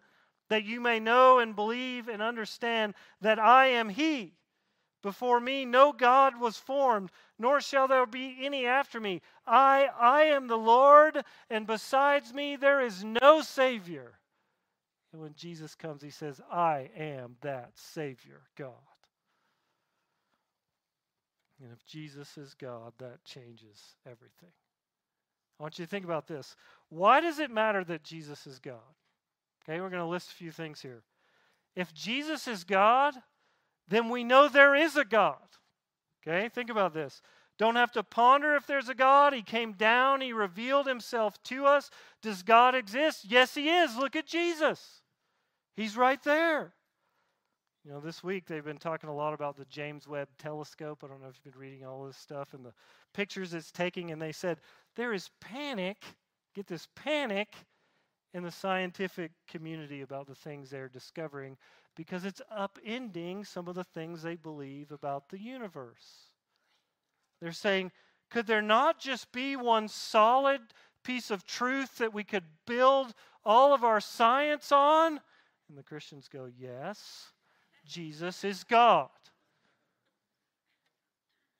that 0.48 0.64
you 0.64 0.80
may 0.80 1.00
know 1.00 1.40
and 1.40 1.56
believe 1.56 2.06
and 2.08 2.22
understand 2.22 2.94
that 3.20 3.40
I 3.40 3.66
am 3.66 3.88
He. 3.88 4.34
Before 5.02 5.40
me 5.40 5.64
no 5.64 5.92
God 5.92 6.40
was 6.40 6.56
formed, 6.56 7.10
nor 7.38 7.60
shall 7.60 7.88
there 7.88 8.06
be 8.06 8.38
any 8.40 8.66
after 8.66 9.00
me. 9.00 9.22
I, 9.46 9.88
I 9.98 10.22
am 10.22 10.46
the 10.46 10.56
Lord, 10.56 11.24
and 11.50 11.66
besides 11.66 12.32
me 12.32 12.56
there 12.56 12.80
is 12.80 13.02
no 13.02 13.42
Savior. 13.42 14.18
And 15.12 15.20
when 15.20 15.34
Jesus 15.34 15.74
comes, 15.74 16.00
he 16.00 16.10
says, 16.10 16.40
I 16.50 16.90
am 16.96 17.36
that 17.42 17.72
Savior, 17.74 18.40
God. 18.56 18.72
And 21.62 21.72
if 21.72 21.84
Jesus 21.86 22.36
is 22.36 22.54
God, 22.54 22.92
that 22.98 23.24
changes 23.24 23.94
everything. 24.06 24.52
I 25.58 25.62
want 25.62 25.78
you 25.78 25.84
to 25.84 25.90
think 25.90 26.04
about 26.04 26.26
this. 26.26 26.56
Why 26.88 27.20
does 27.20 27.38
it 27.38 27.50
matter 27.50 27.84
that 27.84 28.02
Jesus 28.02 28.46
is 28.46 28.58
God? 28.58 28.80
Okay, 29.62 29.80
we're 29.80 29.90
going 29.90 30.02
to 30.02 30.08
list 30.08 30.30
a 30.30 30.34
few 30.34 30.50
things 30.50 30.82
here. 30.82 31.02
If 31.76 31.94
Jesus 31.94 32.48
is 32.48 32.64
God, 32.64 33.14
then 33.88 34.08
we 34.08 34.24
know 34.24 34.48
there 34.48 34.74
is 34.74 34.96
a 34.96 35.04
God. 35.04 35.38
Okay, 36.26 36.48
think 36.48 36.70
about 36.70 36.94
this. 36.94 37.22
Don't 37.56 37.76
have 37.76 37.92
to 37.92 38.02
ponder 38.02 38.56
if 38.56 38.66
there's 38.66 38.88
a 38.88 38.94
God. 38.94 39.32
He 39.32 39.42
came 39.42 39.72
down, 39.72 40.20
He 40.20 40.32
revealed 40.32 40.86
Himself 40.86 41.40
to 41.44 41.66
us. 41.66 41.90
Does 42.20 42.42
God 42.42 42.74
exist? 42.74 43.24
Yes, 43.28 43.54
He 43.54 43.68
is. 43.68 43.96
Look 43.96 44.16
at 44.16 44.26
Jesus. 44.26 45.02
He's 45.76 45.96
right 45.96 46.22
there. 46.24 46.74
You 47.84 47.92
know, 47.92 48.00
this 48.00 48.24
week 48.24 48.46
they've 48.46 48.64
been 48.64 48.78
talking 48.78 49.10
a 49.10 49.14
lot 49.14 49.34
about 49.34 49.56
the 49.56 49.66
James 49.66 50.08
Webb 50.08 50.28
telescope. 50.38 51.02
I 51.04 51.08
don't 51.08 51.20
know 51.20 51.28
if 51.28 51.38
you've 51.44 51.52
been 51.52 51.60
reading 51.60 51.84
all 51.84 52.04
this 52.04 52.16
stuff 52.16 52.54
and 52.54 52.64
the 52.64 52.72
pictures 53.12 53.52
it's 53.52 53.70
taking, 53.70 54.10
and 54.10 54.20
they 54.20 54.32
said 54.32 54.58
there 54.96 55.12
is 55.12 55.28
panic. 55.40 55.98
Get 56.54 56.66
this 56.66 56.88
panic 56.94 57.52
in 58.32 58.42
the 58.42 58.50
scientific 58.50 59.32
community 59.46 60.00
about 60.00 60.26
the 60.26 60.34
things 60.34 60.70
they're 60.70 60.88
discovering 60.88 61.58
because 61.94 62.24
it's 62.24 62.40
upending 62.56 63.46
some 63.46 63.68
of 63.68 63.74
the 63.74 63.84
things 63.84 64.22
they 64.22 64.36
believe 64.36 64.90
about 64.90 65.28
the 65.28 65.38
universe. 65.38 66.30
They're 67.42 67.52
saying 67.52 67.92
Could 68.30 68.46
there 68.46 68.62
not 68.62 68.98
just 68.98 69.30
be 69.30 69.56
one 69.56 69.88
solid 69.88 70.62
piece 71.02 71.30
of 71.30 71.44
truth 71.44 71.98
that 71.98 72.14
we 72.14 72.24
could 72.24 72.44
build 72.66 73.12
all 73.44 73.74
of 73.74 73.84
our 73.84 74.00
science 74.00 74.72
on? 74.72 75.20
And 75.68 75.76
the 75.76 75.82
Christians 75.82 76.28
go, 76.28 76.46
Yes, 76.46 77.33
Jesus 77.84 78.44
is 78.44 78.64
God. 78.64 79.08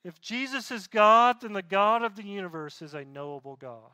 If 0.05 0.21
Jesus 0.21 0.71
is 0.71 0.87
God, 0.87 1.41
then 1.41 1.55
the 1.55 1.63
God 1.63 2.03
of 2.03 2.15
the 2.15 2.23
universe 2.23 2.83
is 2.83 2.95
a 2.95 3.05
knowable 3.05 3.57
God. 3.57 3.91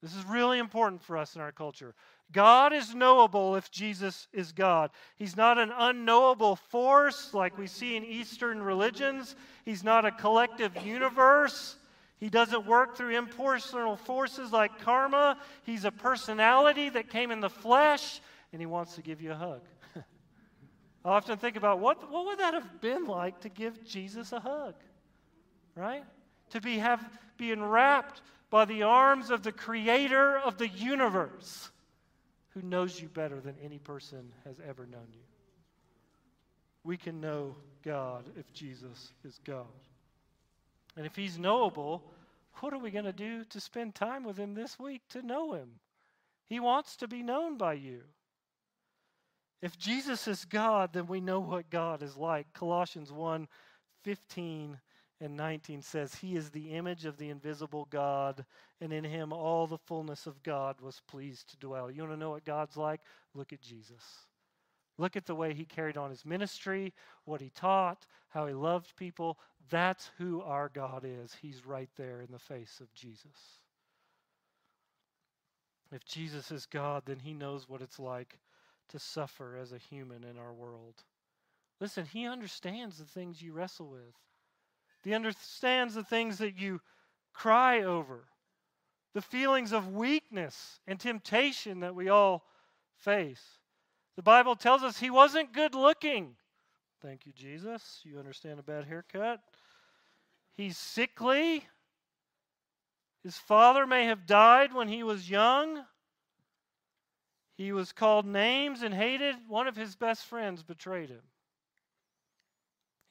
This 0.00 0.14
is 0.14 0.24
really 0.24 0.60
important 0.60 1.02
for 1.02 1.16
us 1.16 1.34
in 1.34 1.40
our 1.40 1.50
culture. 1.50 1.94
God 2.30 2.72
is 2.72 2.94
knowable 2.94 3.56
if 3.56 3.70
Jesus 3.70 4.28
is 4.32 4.52
God. 4.52 4.90
He's 5.16 5.36
not 5.36 5.58
an 5.58 5.72
unknowable 5.76 6.54
force 6.54 7.34
like 7.34 7.58
we 7.58 7.66
see 7.66 7.96
in 7.96 8.04
Eastern 8.04 8.62
religions. 8.62 9.34
He's 9.64 9.82
not 9.82 10.04
a 10.04 10.12
collective 10.12 10.76
universe. 10.86 11.76
He 12.18 12.28
doesn't 12.28 12.66
work 12.66 12.96
through 12.96 13.16
impersonal 13.16 13.96
forces 13.96 14.52
like 14.52 14.80
karma. 14.80 15.38
He's 15.64 15.84
a 15.84 15.90
personality 15.90 16.90
that 16.90 17.10
came 17.10 17.32
in 17.32 17.40
the 17.40 17.50
flesh, 17.50 18.20
and 18.52 18.60
He 18.60 18.66
wants 18.66 18.94
to 18.96 19.02
give 19.02 19.20
you 19.20 19.32
a 19.32 19.36
hug. 19.36 19.62
I 21.08 21.12
often 21.12 21.38
think 21.38 21.56
about 21.56 21.78
what, 21.78 22.10
what 22.10 22.26
would 22.26 22.38
that 22.38 22.52
have 22.52 22.82
been 22.82 23.06
like 23.06 23.40
to 23.40 23.48
give 23.48 23.82
Jesus 23.82 24.32
a 24.32 24.40
hug? 24.40 24.74
Right? 25.74 26.04
To 26.50 26.60
be, 26.60 26.76
have, 26.78 27.02
be 27.38 27.50
enwrapped 27.50 28.20
by 28.50 28.66
the 28.66 28.82
arms 28.82 29.30
of 29.30 29.42
the 29.42 29.52
creator 29.52 30.38
of 30.38 30.58
the 30.58 30.68
universe 30.68 31.70
who 32.50 32.60
knows 32.60 33.00
you 33.00 33.08
better 33.08 33.40
than 33.40 33.54
any 33.64 33.78
person 33.78 34.30
has 34.44 34.60
ever 34.68 34.84
known 34.84 35.06
you. 35.12 35.24
We 36.84 36.98
can 36.98 37.22
know 37.22 37.56
God 37.82 38.24
if 38.36 38.52
Jesus 38.52 39.12
is 39.24 39.40
God. 39.46 39.64
And 40.94 41.06
if 41.06 41.16
he's 41.16 41.38
knowable, 41.38 42.02
what 42.56 42.74
are 42.74 42.78
we 42.78 42.90
going 42.90 43.06
to 43.06 43.12
do 43.12 43.44
to 43.44 43.60
spend 43.60 43.94
time 43.94 44.24
with 44.24 44.36
him 44.36 44.52
this 44.52 44.78
week 44.78 45.00
to 45.10 45.22
know 45.22 45.54
him? 45.54 45.70
He 46.50 46.60
wants 46.60 46.96
to 46.96 47.08
be 47.08 47.22
known 47.22 47.56
by 47.56 47.74
you. 47.74 48.02
If 49.60 49.76
Jesus 49.76 50.28
is 50.28 50.44
God, 50.44 50.92
then 50.92 51.06
we 51.06 51.20
know 51.20 51.40
what 51.40 51.70
God 51.70 52.02
is 52.02 52.16
like. 52.16 52.52
Colossians 52.52 53.10
1 53.10 53.48
15 54.04 54.78
and 55.20 55.36
19 55.36 55.82
says, 55.82 56.14
He 56.14 56.36
is 56.36 56.50
the 56.50 56.70
image 56.70 57.04
of 57.04 57.18
the 57.18 57.28
invisible 57.30 57.88
God, 57.90 58.44
and 58.80 58.92
in 58.92 59.02
Him 59.02 59.32
all 59.32 59.66
the 59.66 59.78
fullness 59.78 60.26
of 60.26 60.42
God 60.44 60.80
was 60.80 61.02
pleased 61.08 61.50
to 61.50 61.56
dwell. 61.56 61.90
You 61.90 62.02
want 62.02 62.12
to 62.12 62.18
know 62.18 62.30
what 62.30 62.44
God's 62.44 62.76
like? 62.76 63.00
Look 63.34 63.52
at 63.52 63.60
Jesus. 63.60 64.02
Look 64.96 65.16
at 65.16 65.26
the 65.26 65.34
way 65.34 65.54
He 65.54 65.64
carried 65.64 65.96
on 65.96 66.10
His 66.10 66.24
ministry, 66.24 66.94
what 67.24 67.40
He 67.40 67.50
taught, 67.50 68.06
how 68.28 68.46
He 68.46 68.54
loved 68.54 68.94
people. 68.96 69.38
That's 69.70 70.10
who 70.18 70.40
our 70.42 70.68
God 70.68 71.04
is. 71.04 71.36
He's 71.42 71.66
right 71.66 71.90
there 71.96 72.20
in 72.20 72.30
the 72.30 72.38
face 72.38 72.78
of 72.80 72.94
Jesus. 72.94 73.58
If 75.90 76.04
Jesus 76.04 76.52
is 76.52 76.66
God, 76.66 77.02
then 77.06 77.18
He 77.18 77.34
knows 77.34 77.68
what 77.68 77.82
it's 77.82 77.98
like 77.98 78.38
to 78.88 78.98
suffer 78.98 79.56
as 79.56 79.72
a 79.72 79.78
human 79.78 80.24
in 80.24 80.38
our 80.38 80.52
world. 80.52 81.04
Listen, 81.80 82.04
He 82.04 82.26
understands 82.26 82.98
the 82.98 83.04
things 83.04 83.42
you 83.42 83.52
wrestle 83.52 83.88
with. 83.88 84.14
He 85.04 85.14
understands 85.14 85.94
the 85.94 86.02
things 86.02 86.38
that 86.38 86.58
you 86.58 86.80
cry 87.32 87.82
over, 87.82 88.24
the 89.14 89.22
feelings 89.22 89.72
of 89.72 89.94
weakness 89.94 90.80
and 90.86 90.98
temptation 90.98 91.80
that 91.80 91.94
we 91.94 92.08
all 92.08 92.44
face. 92.96 93.42
The 94.16 94.22
Bible 94.22 94.56
tells 94.56 94.82
us 94.82 94.98
he 94.98 95.10
wasn't 95.10 95.52
good 95.52 95.74
looking. 95.74 96.34
Thank 97.00 97.26
you, 97.26 97.32
Jesus. 97.32 98.00
You 98.02 98.18
understand 98.18 98.58
a 98.58 98.64
bad 98.64 98.84
haircut. 98.84 99.40
He's 100.56 100.76
sickly. 100.76 101.64
His 103.22 103.36
father 103.36 103.86
may 103.86 104.06
have 104.06 104.26
died 104.26 104.74
when 104.74 104.88
he 104.88 105.04
was 105.04 105.30
young. 105.30 105.84
He 107.58 107.72
was 107.72 107.90
called 107.90 108.24
names 108.24 108.82
and 108.82 108.94
hated. 108.94 109.34
One 109.48 109.66
of 109.66 109.74
his 109.74 109.96
best 109.96 110.24
friends 110.24 110.62
betrayed 110.62 111.08
him. 111.08 111.24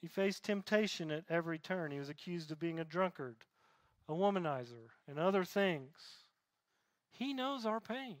He 0.00 0.06
faced 0.08 0.42
temptation 0.42 1.10
at 1.10 1.24
every 1.28 1.58
turn. 1.58 1.90
He 1.90 1.98
was 1.98 2.08
accused 2.08 2.50
of 2.50 2.58
being 2.58 2.80
a 2.80 2.84
drunkard, 2.84 3.36
a 4.08 4.14
womanizer, 4.14 4.88
and 5.06 5.18
other 5.18 5.44
things. 5.44 6.24
He 7.10 7.34
knows 7.34 7.66
our 7.66 7.78
pain. 7.78 8.16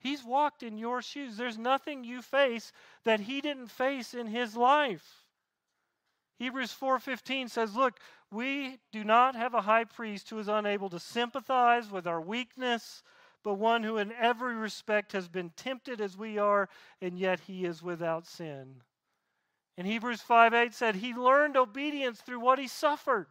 He's 0.00 0.24
walked 0.24 0.64
in 0.64 0.78
your 0.78 1.00
shoes. 1.00 1.36
There's 1.36 1.58
nothing 1.58 2.02
you 2.02 2.22
face 2.22 2.72
that 3.04 3.20
he 3.20 3.40
didn't 3.40 3.68
face 3.68 4.14
in 4.14 4.26
his 4.26 4.56
life. 4.56 5.28
Hebrews 6.38 6.72
4:15 6.72 7.48
says, 7.48 7.76
"Look, 7.76 8.00
we 8.32 8.80
do 8.90 9.04
not 9.04 9.36
have 9.36 9.54
a 9.54 9.62
high 9.62 9.84
priest 9.84 10.28
who 10.28 10.40
is 10.40 10.48
unable 10.48 10.90
to 10.90 10.98
sympathize 10.98 11.88
with 11.88 12.08
our 12.08 12.20
weakness, 12.20 13.04
but 13.46 13.54
one 13.54 13.84
who 13.84 13.96
in 13.96 14.10
every 14.10 14.56
respect 14.56 15.12
has 15.12 15.28
been 15.28 15.50
tempted 15.50 16.00
as 16.00 16.16
we 16.16 16.36
are, 16.36 16.68
and 17.00 17.16
yet 17.16 17.38
he 17.38 17.64
is 17.64 17.80
without 17.80 18.26
sin." 18.26 18.82
And 19.76 19.86
Hebrews 19.86 20.20
5 20.20 20.52
8 20.52 20.74
said, 20.74 20.96
He 20.96 21.14
learned 21.14 21.56
obedience 21.56 22.20
through 22.20 22.40
what 22.40 22.58
he 22.58 22.66
suffered, 22.66 23.28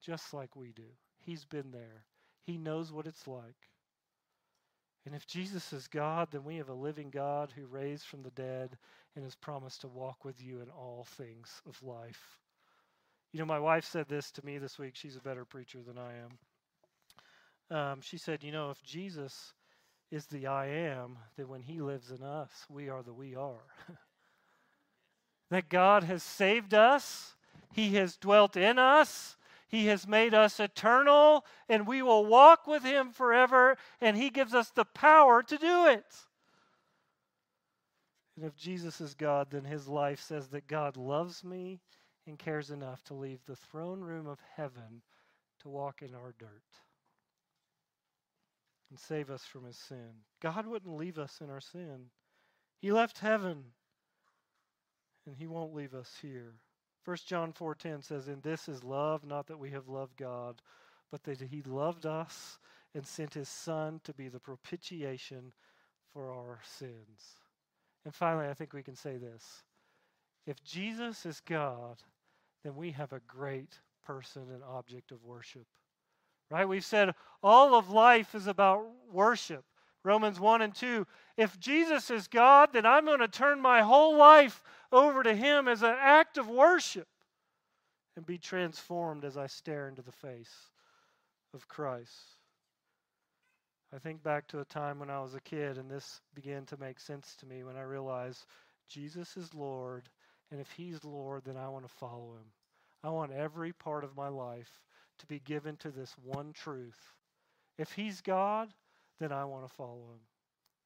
just 0.00 0.32
like 0.32 0.56
we 0.56 0.72
do. 0.72 0.88
He's 1.18 1.44
been 1.44 1.70
there, 1.70 2.06
He 2.40 2.56
knows 2.56 2.90
what 2.90 3.06
it's 3.06 3.26
like. 3.26 3.68
And 5.04 5.14
if 5.14 5.26
Jesus 5.26 5.74
is 5.74 5.86
God, 5.86 6.28
then 6.30 6.42
we 6.42 6.56
have 6.56 6.70
a 6.70 6.74
living 6.74 7.10
God 7.10 7.52
who 7.54 7.66
raised 7.66 8.06
from 8.06 8.22
the 8.22 8.30
dead 8.30 8.78
and 9.14 9.22
has 9.22 9.34
promised 9.34 9.82
to 9.82 9.88
walk 9.88 10.24
with 10.24 10.40
you 10.40 10.62
in 10.62 10.70
all 10.70 11.04
things 11.04 11.60
of 11.68 11.82
life. 11.82 12.38
You 13.32 13.40
know, 13.40 13.44
my 13.44 13.58
wife 13.58 13.84
said 13.84 14.08
this 14.08 14.30
to 14.32 14.46
me 14.46 14.56
this 14.56 14.78
week. 14.78 14.94
She's 14.94 15.16
a 15.16 15.20
better 15.20 15.44
preacher 15.44 15.82
than 15.82 15.98
I 15.98 16.14
am. 16.14 16.38
Um, 17.72 18.02
she 18.02 18.18
said, 18.18 18.44
You 18.44 18.52
know, 18.52 18.70
if 18.70 18.82
Jesus 18.82 19.54
is 20.10 20.26
the 20.26 20.46
I 20.46 20.66
am, 20.66 21.16
then 21.36 21.48
when 21.48 21.62
he 21.62 21.80
lives 21.80 22.10
in 22.10 22.22
us, 22.22 22.50
we 22.68 22.90
are 22.90 23.02
the 23.02 23.14
we 23.14 23.34
are. 23.34 23.64
that 25.50 25.70
God 25.70 26.04
has 26.04 26.22
saved 26.22 26.74
us, 26.74 27.34
He 27.72 27.94
has 27.94 28.18
dwelt 28.18 28.58
in 28.58 28.78
us, 28.78 29.38
He 29.68 29.86
has 29.86 30.06
made 30.06 30.34
us 30.34 30.60
eternal, 30.60 31.46
and 31.66 31.86
we 31.86 32.02
will 32.02 32.26
walk 32.26 32.66
with 32.66 32.84
Him 32.84 33.10
forever, 33.10 33.78
and 34.02 34.18
He 34.18 34.28
gives 34.28 34.52
us 34.52 34.68
the 34.68 34.84
power 34.84 35.42
to 35.42 35.56
do 35.56 35.86
it. 35.86 36.04
And 38.36 38.44
if 38.44 38.54
Jesus 38.54 39.00
is 39.00 39.14
God, 39.14 39.48
then 39.50 39.64
His 39.64 39.88
life 39.88 40.20
says 40.20 40.48
that 40.48 40.66
God 40.66 40.98
loves 40.98 41.42
me 41.42 41.80
and 42.26 42.38
cares 42.38 42.70
enough 42.70 43.02
to 43.04 43.14
leave 43.14 43.40
the 43.46 43.56
throne 43.56 44.00
room 44.00 44.26
of 44.26 44.40
heaven 44.56 45.00
to 45.60 45.70
walk 45.70 46.02
in 46.02 46.14
our 46.14 46.34
dirt 46.38 46.82
and 48.92 49.00
save 49.00 49.30
us 49.30 49.46
from 49.46 49.64
his 49.64 49.78
sin. 49.78 50.10
God 50.42 50.66
wouldn't 50.66 50.98
leave 50.98 51.18
us 51.18 51.40
in 51.40 51.48
our 51.48 51.62
sin. 51.62 52.10
He 52.78 52.92
left 52.92 53.20
heaven 53.20 53.64
and 55.24 55.34
he 55.34 55.46
won't 55.46 55.74
leave 55.74 55.94
us 55.94 56.18
here. 56.20 56.52
1 57.02 57.16
John 57.24 57.54
4:10 57.54 58.02
says, 58.02 58.28
"And 58.28 58.42
this 58.42 58.68
is 58.68 58.84
love, 58.84 59.24
not 59.24 59.46
that 59.46 59.56
we 59.56 59.70
have 59.70 59.88
loved 59.88 60.18
God, 60.18 60.60
but 61.10 61.22
that 61.22 61.40
he 61.40 61.62
loved 61.62 62.04
us 62.04 62.58
and 62.92 63.06
sent 63.06 63.32
his 63.32 63.48
son 63.48 64.00
to 64.00 64.12
be 64.12 64.28
the 64.28 64.38
propitiation 64.38 65.54
for 66.12 66.30
our 66.30 66.62
sins." 66.62 67.40
And 68.04 68.14
finally, 68.14 68.46
I 68.46 68.52
think 68.52 68.74
we 68.74 68.82
can 68.82 68.96
say 68.96 69.16
this. 69.16 69.64
If 70.44 70.62
Jesus 70.62 71.24
is 71.24 71.40
God, 71.40 72.02
then 72.62 72.76
we 72.76 72.92
have 72.92 73.14
a 73.14 73.20
great 73.20 73.80
person 74.02 74.50
and 74.50 74.62
object 74.62 75.12
of 75.12 75.24
worship. 75.24 75.66
Right? 76.52 76.68
We've 76.68 76.84
said 76.84 77.14
all 77.42 77.74
of 77.74 77.88
life 77.88 78.34
is 78.34 78.46
about 78.46 78.84
worship. 79.10 79.64
Romans 80.04 80.38
1 80.38 80.60
and 80.60 80.74
2. 80.74 81.06
If 81.38 81.58
Jesus 81.58 82.10
is 82.10 82.28
God, 82.28 82.70
then 82.74 82.84
I'm 82.84 83.06
going 83.06 83.20
to 83.20 83.28
turn 83.28 83.58
my 83.58 83.80
whole 83.80 84.18
life 84.18 84.62
over 84.92 85.22
to 85.22 85.34
Him 85.34 85.66
as 85.66 85.82
an 85.82 85.96
act 85.98 86.36
of 86.36 86.48
worship 86.48 87.08
and 88.16 88.26
be 88.26 88.36
transformed 88.36 89.24
as 89.24 89.38
I 89.38 89.46
stare 89.46 89.88
into 89.88 90.02
the 90.02 90.12
face 90.12 90.68
of 91.54 91.68
Christ. 91.68 92.36
I 93.94 93.98
think 93.98 94.22
back 94.22 94.46
to 94.48 94.60
a 94.60 94.64
time 94.66 94.98
when 94.98 95.08
I 95.08 95.20
was 95.20 95.34
a 95.34 95.40
kid, 95.40 95.78
and 95.78 95.90
this 95.90 96.20
began 96.34 96.66
to 96.66 96.76
make 96.78 97.00
sense 97.00 97.34
to 97.36 97.46
me 97.46 97.62
when 97.62 97.76
I 97.76 97.82
realized 97.82 98.44
Jesus 98.88 99.38
is 99.38 99.54
Lord, 99.54 100.10
and 100.50 100.60
if 100.60 100.70
He's 100.72 101.02
Lord, 101.02 101.44
then 101.46 101.56
I 101.56 101.68
want 101.68 101.88
to 101.88 101.94
follow 101.94 102.34
Him. 102.34 102.50
I 103.02 103.08
want 103.08 103.32
every 103.32 103.72
part 103.72 104.04
of 104.04 104.16
my 104.16 104.28
life 104.28 104.80
to 105.22 105.26
be 105.26 105.40
given 105.40 105.76
to 105.78 105.90
this 105.90 106.14
one 106.22 106.52
truth. 106.52 107.14
If 107.78 107.92
He's 107.92 108.20
God, 108.20 108.68
then 109.22 109.32
I 109.32 109.44
want 109.44 109.66
to 109.66 109.74
follow 109.74 110.10
him. 110.10 110.20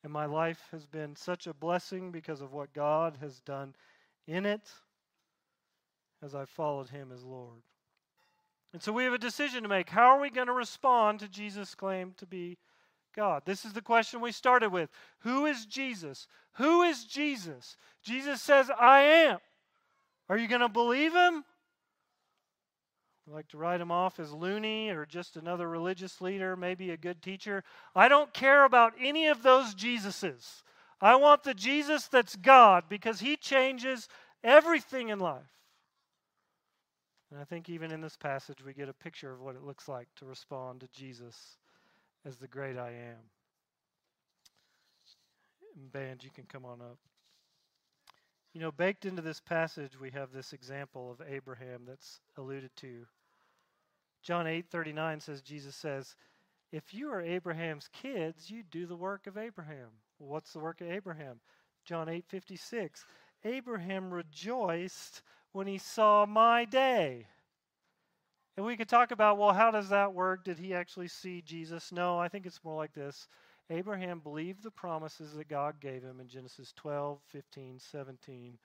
And 0.04 0.12
my 0.12 0.26
life 0.26 0.68
has 0.70 0.86
been 0.86 1.16
such 1.16 1.46
a 1.46 1.54
blessing 1.54 2.12
because 2.12 2.42
of 2.42 2.52
what 2.52 2.72
God 2.74 3.16
has 3.20 3.40
done 3.40 3.74
in 4.28 4.46
it 4.46 4.60
as 6.22 6.34
I've 6.34 6.50
followed 6.50 6.90
him 6.90 7.10
as 7.12 7.24
Lord. 7.24 7.62
And 8.72 8.82
so 8.82 8.92
we 8.92 9.04
have 9.04 9.14
a 9.14 9.18
decision 9.18 9.62
to 9.62 9.68
make. 9.68 9.88
How 9.88 10.10
are 10.10 10.20
we 10.20 10.28
going 10.28 10.48
to 10.48 10.52
respond 10.52 11.20
to 11.20 11.28
Jesus' 11.28 11.74
claim 11.74 12.12
to 12.18 12.26
be 12.26 12.58
God? 13.14 13.42
This 13.46 13.64
is 13.64 13.72
the 13.72 13.80
question 13.80 14.20
we 14.20 14.32
started 14.32 14.70
with. 14.70 14.90
Who 15.20 15.46
is 15.46 15.64
Jesus? 15.64 16.28
Who 16.56 16.82
is 16.82 17.04
Jesus? 17.04 17.76
Jesus 18.02 18.42
says, 18.42 18.70
I 18.78 19.00
am. 19.00 19.38
Are 20.28 20.36
you 20.36 20.46
going 20.46 20.60
to 20.60 20.68
believe 20.68 21.14
him? 21.14 21.44
Like 23.28 23.48
to 23.48 23.58
write 23.58 23.80
him 23.80 23.90
off 23.90 24.20
as 24.20 24.32
loony 24.32 24.88
or 24.90 25.04
just 25.04 25.36
another 25.36 25.68
religious 25.68 26.20
leader, 26.20 26.56
maybe 26.56 26.90
a 26.90 26.96
good 26.96 27.22
teacher. 27.22 27.64
I 27.94 28.08
don't 28.08 28.32
care 28.32 28.64
about 28.64 28.94
any 29.00 29.26
of 29.26 29.42
those 29.42 29.74
Jesuses. 29.74 30.62
I 31.00 31.16
want 31.16 31.42
the 31.42 31.52
Jesus 31.52 32.06
that's 32.06 32.36
God 32.36 32.84
because 32.88 33.20
he 33.20 33.36
changes 33.36 34.08
everything 34.44 35.08
in 35.08 35.18
life. 35.18 35.42
And 37.30 37.40
I 37.40 37.44
think 37.44 37.68
even 37.68 37.90
in 37.90 38.00
this 38.00 38.16
passage, 38.16 38.58
we 38.64 38.72
get 38.72 38.88
a 38.88 38.94
picture 38.94 39.32
of 39.32 39.40
what 39.40 39.56
it 39.56 39.64
looks 39.64 39.88
like 39.88 40.06
to 40.16 40.24
respond 40.24 40.80
to 40.80 40.88
Jesus 40.88 41.56
as 42.24 42.36
the 42.36 42.46
great 42.46 42.78
I 42.78 42.90
am. 42.90 43.18
Band, 45.92 46.22
you 46.22 46.30
can 46.30 46.44
come 46.44 46.64
on 46.64 46.80
up. 46.80 46.98
You 48.54 48.60
know, 48.60 48.70
baked 48.70 49.04
into 49.04 49.20
this 49.20 49.40
passage, 49.40 50.00
we 50.00 50.10
have 50.12 50.32
this 50.32 50.52
example 50.54 51.10
of 51.10 51.20
Abraham 51.28 51.82
that's 51.86 52.20
alluded 52.38 52.70
to. 52.76 53.06
John 54.26 54.48
8 54.48 54.66
39 54.68 55.20
says, 55.20 55.40
Jesus 55.40 55.76
says, 55.76 56.16
If 56.72 56.92
you 56.92 57.10
are 57.10 57.20
Abraham's 57.22 57.88
kids, 57.92 58.50
you 58.50 58.64
do 58.64 58.84
the 58.84 58.96
work 58.96 59.28
of 59.28 59.38
Abraham. 59.38 59.90
Well, 60.18 60.30
what's 60.30 60.52
the 60.52 60.58
work 60.58 60.80
of 60.80 60.90
Abraham? 60.90 61.38
John 61.84 62.08
8 62.08 62.24
56. 62.26 63.06
Abraham 63.44 64.12
rejoiced 64.12 65.22
when 65.52 65.68
he 65.68 65.78
saw 65.78 66.26
my 66.26 66.64
day. 66.64 67.28
And 68.56 68.66
we 68.66 68.76
could 68.76 68.88
talk 68.88 69.12
about, 69.12 69.38
well, 69.38 69.52
how 69.52 69.70
does 69.70 69.90
that 69.90 70.12
work? 70.12 70.42
Did 70.42 70.58
he 70.58 70.74
actually 70.74 71.08
see 71.08 71.40
Jesus? 71.40 71.92
No, 71.92 72.18
I 72.18 72.26
think 72.26 72.46
it's 72.46 72.64
more 72.64 72.76
like 72.76 72.94
this. 72.94 73.28
Abraham 73.70 74.18
believed 74.18 74.64
the 74.64 74.72
promises 74.72 75.34
that 75.34 75.48
God 75.48 75.78
gave 75.78 76.02
him 76.02 76.18
in 76.18 76.26
Genesis 76.26 76.72
12, 76.74 77.20
15, 77.28 77.78
17, 77.78 78.58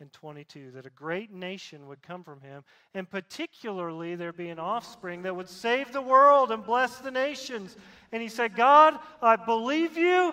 and 0.00 0.12
22 0.12 0.70
that 0.72 0.86
a 0.86 0.90
great 0.90 1.32
nation 1.32 1.86
would 1.88 2.02
come 2.02 2.22
from 2.22 2.40
him, 2.40 2.62
and 2.94 3.08
particularly 3.08 4.14
there 4.14 4.32
be 4.32 4.48
an 4.48 4.58
offspring 4.58 5.22
that 5.22 5.34
would 5.34 5.48
save 5.48 5.92
the 5.92 6.02
world 6.02 6.50
and 6.50 6.64
bless 6.64 6.98
the 6.98 7.10
nations. 7.10 7.76
And 8.12 8.22
he 8.22 8.28
said, 8.28 8.54
God, 8.54 8.98
I 9.20 9.36
believe 9.36 9.96
you, 9.96 10.32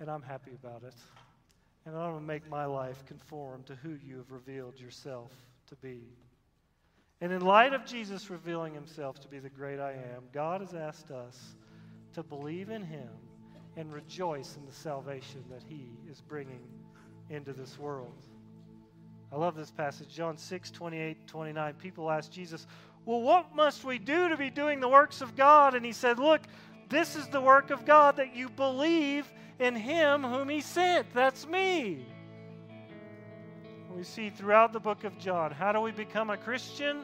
and 0.00 0.10
I'm 0.10 0.22
happy 0.22 0.52
about 0.62 0.82
it. 0.82 0.94
And 1.84 1.94
I'm 1.96 2.10
going 2.10 2.20
to 2.20 2.26
make 2.26 2.48
my 2.50 2.64
life 2.64 3.04
conform 3.06 3.62
to 3.64 3.76
who 3.76 3.96
you 4.04 4.16
have 4.16 4.30
revealed 4.32 4.78
yourself 4.80 5.30
to 5.68 5.76
be. 5.76 6.02
And 7.20 7.32
in 7.32 7.40
light 7.40 7.72
of 7.72 7.86
Jesus 7.86 8.28
revealing 8.28 8.74
himself 8.74 9.20
to 9.20 9.28
be 9.28 9.38
the 9.38 9.48
great 9.48 9.78
I 9.78 9.92
am, 9.92 10.24
God 10.32 10.60
has 10.60 10.74
asked 10.74 11.10
us 11.10 11.54
to 12.12 12.22
believe 12.22 12.70
in 12.70 12.82
him 12.82 13.08
and 13.76 13.92
rejoice 13.92 14.56
in 14.56 14.66
the 14.66 14.72
salvation 14.72 15.44
that 15.50 15.62
he 15.66 15.90
is 16.10 16.20
bringing 16.20 16.60
into 17.30 17.52
this 17.52 17.78
world. 17.78 18.26
I 19.32 19.36
love 19.36 19.56
this 19.56 19.70
passage, 19.70 20.14
John 20.14 20.38
6, 20.38 20.70
28, 20.70 21.26
29. 21.26 21.74
People 21.74 22.10
ask 22.10 22.30
Jesus, 22.30 22.66
Well, 23.04 23.22
what 23.22 23.54
must 23.54 23.84
we 23.84 23.98
do 23.98 24.28
to 24.28 24.36
be 24.36 24.50
doing 24.50 24.80
the 24.80 24.88
works 24.88 25.20
of 25.20 25.36
God? 25.36 25.74
And 25.74 25.84
he 25.84 25.92
said, 25.92 26.18
Look, 26.18 26.42
this 26.88 27.16
is 27.16 27.26
the 27.28 27.40
work 27.40 27.70
of 27.70 27.84
God 27.84 28.16
that 28.16 28.36
you 28.36 28.48
believe 28.48 29.30
in 29.58 29.74
him 29.74 30.22
whom 30.22 30.48
he 30.48 30.60
sent. 30.60 31.12
That's 31.12 31.46
me. 31.46 32.06
We 33.94 34.04
see 34.04 34.28
throughout 34.28 34.72
the 34.72 34.80
book 34.80 35.04
of 35.04 35.18
John, 35.18 35.50
how 35.50 35.72
do 35.72 35.80
we 35.80 35.90
become 35.90 36.28
a 36.30 36.36
Christian? 36.36 37.00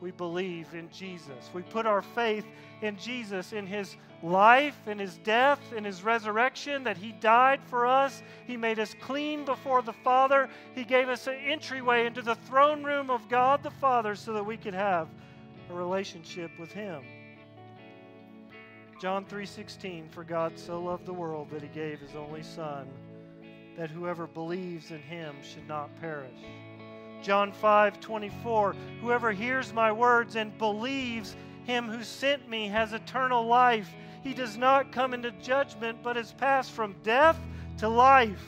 We 0.00 0.10
believe 0.10 0.74
in 0.74 0.90
Jesus. 0.90 1.48
We 1.54 1.62
put 1.62 1.86
our 1.86 2.02
faith 2.02 2.44
in 2.82 2.98
Jesus, 2.98 3.52
in 3.52 3.66
his 3.66 3.96
life, 4.24 4.78
and 4.86 4.98
his 4.98 5.18
death, 5.18 5.60
and 5.76 5.84
his 5.84 6.02
resurrection, 6.02 6.84
that 6.84 6.96
he 6.96 7.12
died 7.12 7.60
for 7.66 7.86
us. 7.86 8.22
He 8.46 8.56
made 8.56 8.78
us 8.78 8.94
clean 9.00 9.44
before 9.44 9.82
the 9.82 9.92
Father. 9.92 10.48
He 10.74 10.84
gave 10.84 11.08
us 11.08 11.26
an 11.26 11.34
entryway 11.34 12.06
into 12.06 12.22
the 12.22 12.34
throne 12.34 12.82
room 12.82 13.10
of 13.10 13.28
God 13.28 13.62
the 13.62 13.70
Father 13.70 14.14
so 14.14 14.32
that 14.32 14.44
we 14.44 14.56
could 14.56 14.74
have 14.74 15.08
a 15.70 15.74
relationship 15.74 16.50
with 16.58 16.72
him. 16.72 17.02
John 19.00 19.24
3:16 19.26 20.08
For 20.10 20.24
God 20.24 20.58
so 20.58 20.80
loved 20.80 21.04
the 21.04 21.12
world 21.12 21.50
that 21.50 21.62
he 21.62 21.68
gave 21.68 22.00
his 22.00 22.14
only 22.14 22.42
son 22.42 22.88
that 23.76 23.90
whoever 23.90 24.26
believes 24.26 24.90
in 24.92 25.02
him 25.02 25.34
should 25.42 25.66
not 25.66 25.90
perish. 26.00 26.30
John 27.22 27.52
5:24 27.52 28.74
Whoever 29.00 29.32
hears 29.32 29.72
my 29.72 29.90
words 29.90 30.36
and 30.36 30.56
believes 30.58 31.36
him 31.64 31.88
who 31.88 32.04
sent 32.04 32.48
me 32.48 32.68
has 32.68 32.92
eternal 32.92 33.46
life. 33.46 33.88
He 34.24 34.34
does 34.34 34.56
not 34.56 34.90
come 34.90 35.14
into 35.14 35.30
judgment, 35.32 35.98
but 36.02 36.16
is 36.16 36.32
passed 36.32 36.72
from 36.72 36.96
death 37.04 37.38
to 37.78 37.88
life. 37.88 38.42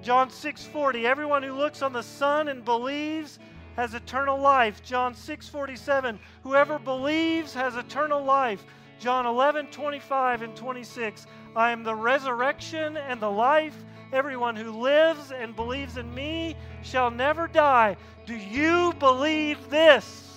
John 0.00 0.30
6:40 0.30 1.04
Everyone 1.04 1.42
who 1.42 1.52
looks 1.52 1.82
on 1.82 1.92
the 1.92 2.02
Son 2.02 2.48
and 2.48 2.64
believes 2.64 3.38
has 3.76 3.94
eternal 3.94 4.38
life. 4.38 4.82
John 4.82 5.14
6:47 5.14 6.18
Whoever 6.44 6.78
believes 6.78 7.52
has 7.54 7.74
eternal 7.74 8.22
life. 8.22 8.64
John 9.00 9.26
11:25 9.26 10.42
and 10.42 10.56
26 10.56 11.26
I 11.56 11.70
am 11.70 11.82
the 11.82 11.94
resurrection 11.94 12.96
and 12.96 13.20
the 13.20 13.30
life. 13.30 13.76
Everyone 14.12 14.54
who 14.54 14.70
lives 14.70 15.32
and 15.32 15.56
believes 15.56 15.96
in 15.96 16.14
me 16.14 16.56
shall 16.82 17.10
never 17.10 17.48
die. 17.48 17.96
Do 18.26 18.36
you 18.36 18.92
believe 19.00 19.68
this? 19.68 20.30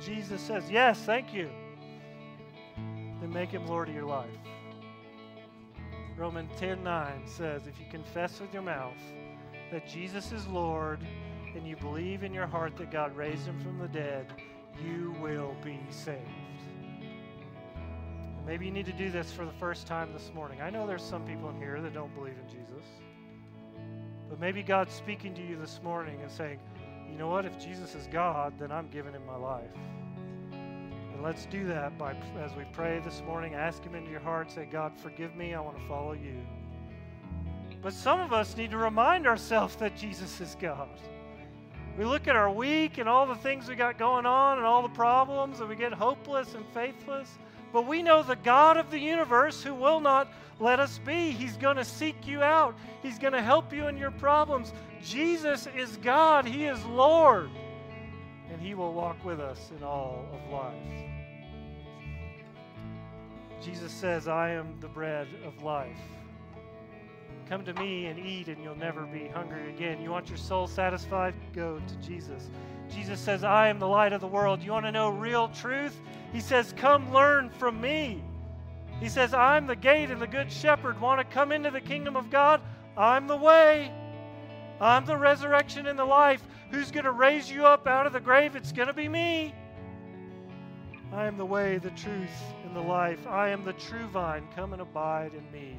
Jesus 0.00 0.40
says, 0.40 0.70
Yes, 0.70 0.98
thank 1.04 1.34
you, 1.34 1.50
then 3.22 3.32
make 3.32 3.50
him 3.50 3.66
Lord 3.68 3.88
of 3.88 3.94
your 3.94 4.04
life. 4.04 4.28
Romans 6.16 6.50
10 6.58 6.82
9 6.82 7.22
says, 7.24 7.68
If 7.68 7.78
you 7.78 7.86
confess 7.88 8.40
with 8.40 8.52
your 8.52 8.62
mouth 8.62 8.98
that 9.70 9.86
Jesus 9.86 10.32
is 10.32 10.46
Lord 10.48 10.98
and 11.54 11.66
you 11.66 11.76
believe 11.76 12.24
in 12.24 12.34
your 12.34 12.48
heart 12.48 12.76
that 12.78 12.90
God 12.90 13.16
raised 13.16 13.46
him 13.46 13.60
from 13.60 13.78
the 13.78 13.86
dead, 13.86 14.26
you 14.84 15.14
will 15.22 15.54
be 15.62 15.78
saved. 15.90 16.18
maybe 18.44 18.66
you 18.66 18.72
need 18.72 18.86
to 18.86 18.92
do 18.92 19.08
this 19.08 19.30
for 19.30 19.44
the 19.44 19.52
first 19.52 19.86
time 19.86 20.12
this 20.12 20.32
morning. 20.34 20.60
I 20.60 20.70
know 20.70 20.84
there's 20.84 21.02
some 21.02 21.24
people 21.24 21.48
in 21.50 21.56
here 21.56 21.80
that 21.80 21.94
don't 21.94 22.12
believe 22.16 22.34
in 22.34 22.48
Jesus. 22.48 22.86
But 24.28 24.40
maybe 24.40 24.64
God's 24.64 24.94
speaking 24.94 25.32
to 25.34 25.42
you 25.42 25.56
this 25.56 25.80
morning 25.84 26.18
and 26.22 26.30
saying, 26.30 26.58
you 27.08 27.18
know 27.18 27.28
what? 27.28 27.44
If 27.44 27.56
Jesus 27.62 27.94
is 27.94 28.08
God, 28.08 28.54
then 28.58 28.72
I'm 28.72 28.88
giving 28.88 29.12
him 29.12 29.24
my 29.26 29.36
life. 29.36 29.70
Let's 31.22 31.46
do 31.46 31.64
that 31.68 31.96
by 31.98 32.16
as 32.42 32.56
we 32.56 32.64
pray 32.72 32.98
this 32.98 33.22
morning, 33.24 33.54
ask 33.54 33.84
him 33.84 33.94
into 33.94 34.10
your 34.10 34.18
heart, 34.18 34.50
say, 34.50 34.66
God, 34.68 34.92
forgive 34.96 35.36
me, 35.36 35.54
I 35.54 35.60
want 35.60 35.78
to 35.78 35.86
follow 35.86 36.14
you. 36.14 36.34
But 37.80 37.92
some 37.92 38.18
of 38.18 38.32
us 38.32 38.56
need 38.56 38.72
to 38.72 38.76
remind 38.76 39.28
ourselves 39.28 39.76
that 39.76 39.96
Jesus 39.96 40.40
is 40.40 40.56
God. 40.60 40.88
We 41.96 42.04
look 42.04 42.26
at 42.26 42.34
our 42.34 42.50
week 42.50 42.98
and 42.98 43.08
all 43.08 43.24
the 43.24 43.36
things 43.36 43.68
we 43.68 43.76
got 43.76 43.98
going 43.98 44.26
on 44.26 44.58
and 44.58 44.66
all 44.66 44.82
the 44.82 44.88
problems, 44.88 45.60
and 45.60 45.68
we 45.68 45.76
get 45.76 45.92
hopeless 45.92 46.54
and 46.54 46.66
faithless. 46.74 47.38
But 47.72 47.86
we 47.86 48.02
know 48.02 48.24
the 48.24 48.34
God 48.34 48.76
of 48.76 48.90
the 48.90 48.98
universe 48.98 49.62
who 49.62 49.74
will 49.74 50.00
not 50.00 50.32
let 50.58 50.80
us 50.80 50.98
be. 50.98 51.30
He's 51.30 51.56
going 51.56 51.76
to 51.76 51.84
seek 51.84 52.26
you 52.26 52.42
out, 52.42 52.76
He's 53.00 53.20
going 53.20 53.32
to 53.32 53.42
help 53.42 53.72
you 53.72 53.86
in 53.86 53.96
your 53.96 54.10
problems. 54.10 54.72
Jesus 55.04 55.68
is 55.76 55.98
God, 55.98 56.46
He 56.46 56.64
is 56.64 56.84
Lord, 56.84 57.48
and 58.50 58.60
He 58.60 58.74
will 58.74 58.92
walk 58.92 59.24
with 59.24 59.38
us 59.38 59.70
in 59.76 59.84
all 59.84 60.26
of 60.32 60.52
life. 60.52 61.11
Jesus 63.62 63.92
says, 63.92 64.26
I 64.26 64.50
am 64.50 64.74
the 64.80 64.88
bread 64.88 65.28
of 65.44 65.62
life. 65.62 65.96
Come 67.48 67.64
to 67.64 67.74
me 67.74 68.06
and 68.06 68.18
eat, 68.18 68.48
and 68.48 68.62
you'll 68.62 68.74
never 68.74 69.02
be 69.02 69.28
hungry 69.28 69.70
again. 69.70 70.00
You 70.02 70.10
want 70.10 70.28
your 70.28 70.38
soul 70.38 70.66
satisfied? 70.66 71.34
Go 71.52 71.80
to 71.86 71.94
Jesus. 72.06 72.50
Jesus 72.92 73.20
says, 73.20 73.44
I 73.44 73.68
am 73.68 73.78
the 73.78 73.86
light 73.86 74.12
of 74.12 74.20
the 74.20 74.26
world. 74.26 74.62
You 74.62 74.72
want 74.72 74.86
to 74.86 74.92
know 74.92 75.10
real 75.10 75.48
truth? 75.48 76.00
He 76.32 76.40
says, 76.40 76.74
Come 76.76 77.12
learn 77.12 77.50
from 77.50 77.80
me. 77.80 78.22
He 79.00 79.08
says, 79.08 79.32
I'm 79.34 79.66
the 79.66 79.76
gate 79.76 80.10
and 80.10 80.20
the 80.20 80.26
good 80.26 80.50
shepherd. 80.50 81.00
Want 81.00 81.20
to 81.20 81.34
come 81.34 81.52
into 81.52 81.70
the 81.70 81.80
kingdom 81.80 82.16
of 82.16 82.30
God? 82.30 82.60
I'm 82.96 83.26
the 83.26 83.36
way. 83.36 83.92
I'm 84.80 85.04
the 85.04 85.16
resurrection 85.16 85.86
and 85.86 85.98
the 85.98 86.04
life. 86.04 86.42
Who's 86.70 86.90
going 86.90 87.04
to 87.04 87.12
raise 87.12 87.50
you 87.50 87.66
up 87.66 87.86
out 87.86 88.06
of 88.06 88.12
the 88.12 88.20
grave? 88.20 88.56
It's 88.56 88.72
going 88.72 88.88
to 88.88 88.94
be 88.94 89.08
me. 89.08 89.54
I 91.12 91.26
am 91.26 91.36
the 91.36 91.44
way, 91.44 91.76
the 91.76 91.90
truth, 91.90 92.30
and 92.64 92.74
the 92.74 92.80
life. 92.80 93.26
I 93.26 93.50
am 93.50 93.64
the 93.64 93.74
true 93.74 94.06
vine. 94.06 94.48
Come 94.56 94.72
and 94.72 94.80
abide 94.80 95.32
in 95.34 95.52
me 95.52 95.76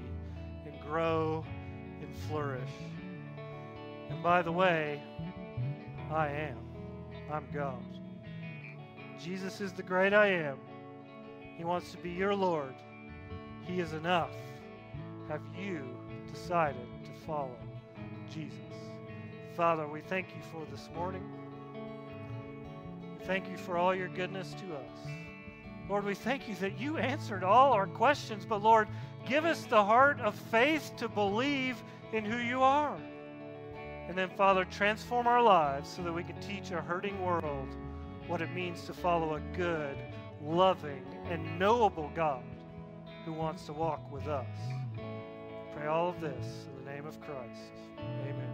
and 0.65 0.79
grow 0.81 1.43
and 2.01 2.15
flourish. 2.27 2.69
And 4.09 4.21
by 4.21 4.43
the 4.43 4.51
way, 4.51 5.01
I 6.11 6.27
am. 6.27 6.59
I'm 7.31 7.47
God. 7.51 7.83
Jesus 9.19 9.59
is 9.59 9.73
the 9.73 9.81
great 9.81 10.13
I 10.13 10.27
am. 10.27 10.59
He 11.57 11.63
wants 11.63 11.91
to 11.93 11.97
be 11.97 12.11
your 12.11 12.35
Lord. 12.35 12.75
He 13.65 13.79
is 13.79 13.93
enough. 13.93 14.35
Have 15.29 15.41
you 15.57 15.83
decided 16.31 16.87
to 17.05 17.25
follow 17.25 17.57
Jesus? 18.31 18.59
Father, 19.57 19.87
we 19.87 20.01
thank 20.01 20.27
you 20.29 20.41
for 20.51 20.63
this 20.69 20.89
morning. 20.95 21.23
Thank 23.25 23.49
you 23.49 23.57
for 23.57 23.77
all 23.77 23.95
your 23.95 24.09
goodness 24.09 24.53
to 24.53 24.75
us. 24.75 25.22
Lord, 25.89 26.05
we 26.05 26.15
thank 26.15 26.47
you 26.47 26.55
that 26.55 26.79
you 26.79 26.97
answered 26.97 27.43
all 27.43 27.73
our 27.73 27.87
questions, 27.87 28.45
but 28.45 28.61
Lord, 28.61 28.87
give 29.27 29.45
us 29.45 29.65
the 29.65 29.83
heart 29.83 30.19
of 30.21 30.35
faith 30.35 30.91
to 30.97 31.07
believe 31.09 31.81
in 32.11 32.23
who 32.23 32.37
you 32.37 32.61
are. 32.61 32.97
And 34.07 34.17
then, 34.17 34.29
Father, 34.29 34.65
transform 34.65 35.27
our 35.27 35.41
lives 35.41 35.89
so 35.89 36.03
that 36.03 36.13
we 36.13 36.23
can 36.23 36.39
teach 36.41 36.71
a 36.71 36.81
hurting 36.81 37.23
world 37.23 37.67
what 38.27 38.41
it 38.41 38.53
means 38.53 38.85
to 38.85 38.93
follow 38.93 39.35
a 39.35 39.39
good, 39.55 39.97
loving, 40.43 41.05
and 41.29 41.59
knowable 41.59 42.11
God 42.15 42.43
who 43.25 43.33
wants 43.33 43.65
to 43.65 43.73
walk 43.73 44.11
with 44.11 44.27
us. 44.27 44.47
Pray 45.75 45.87
all 45.87 46.09
of 46.09 46.21
this 46.21 46.67
in 46.67 46.85
the 46.85 46.91
name 46.91 47.05
of 47.05 47.19
Christ. 47.21 47.71
Amen. 47.97 48.52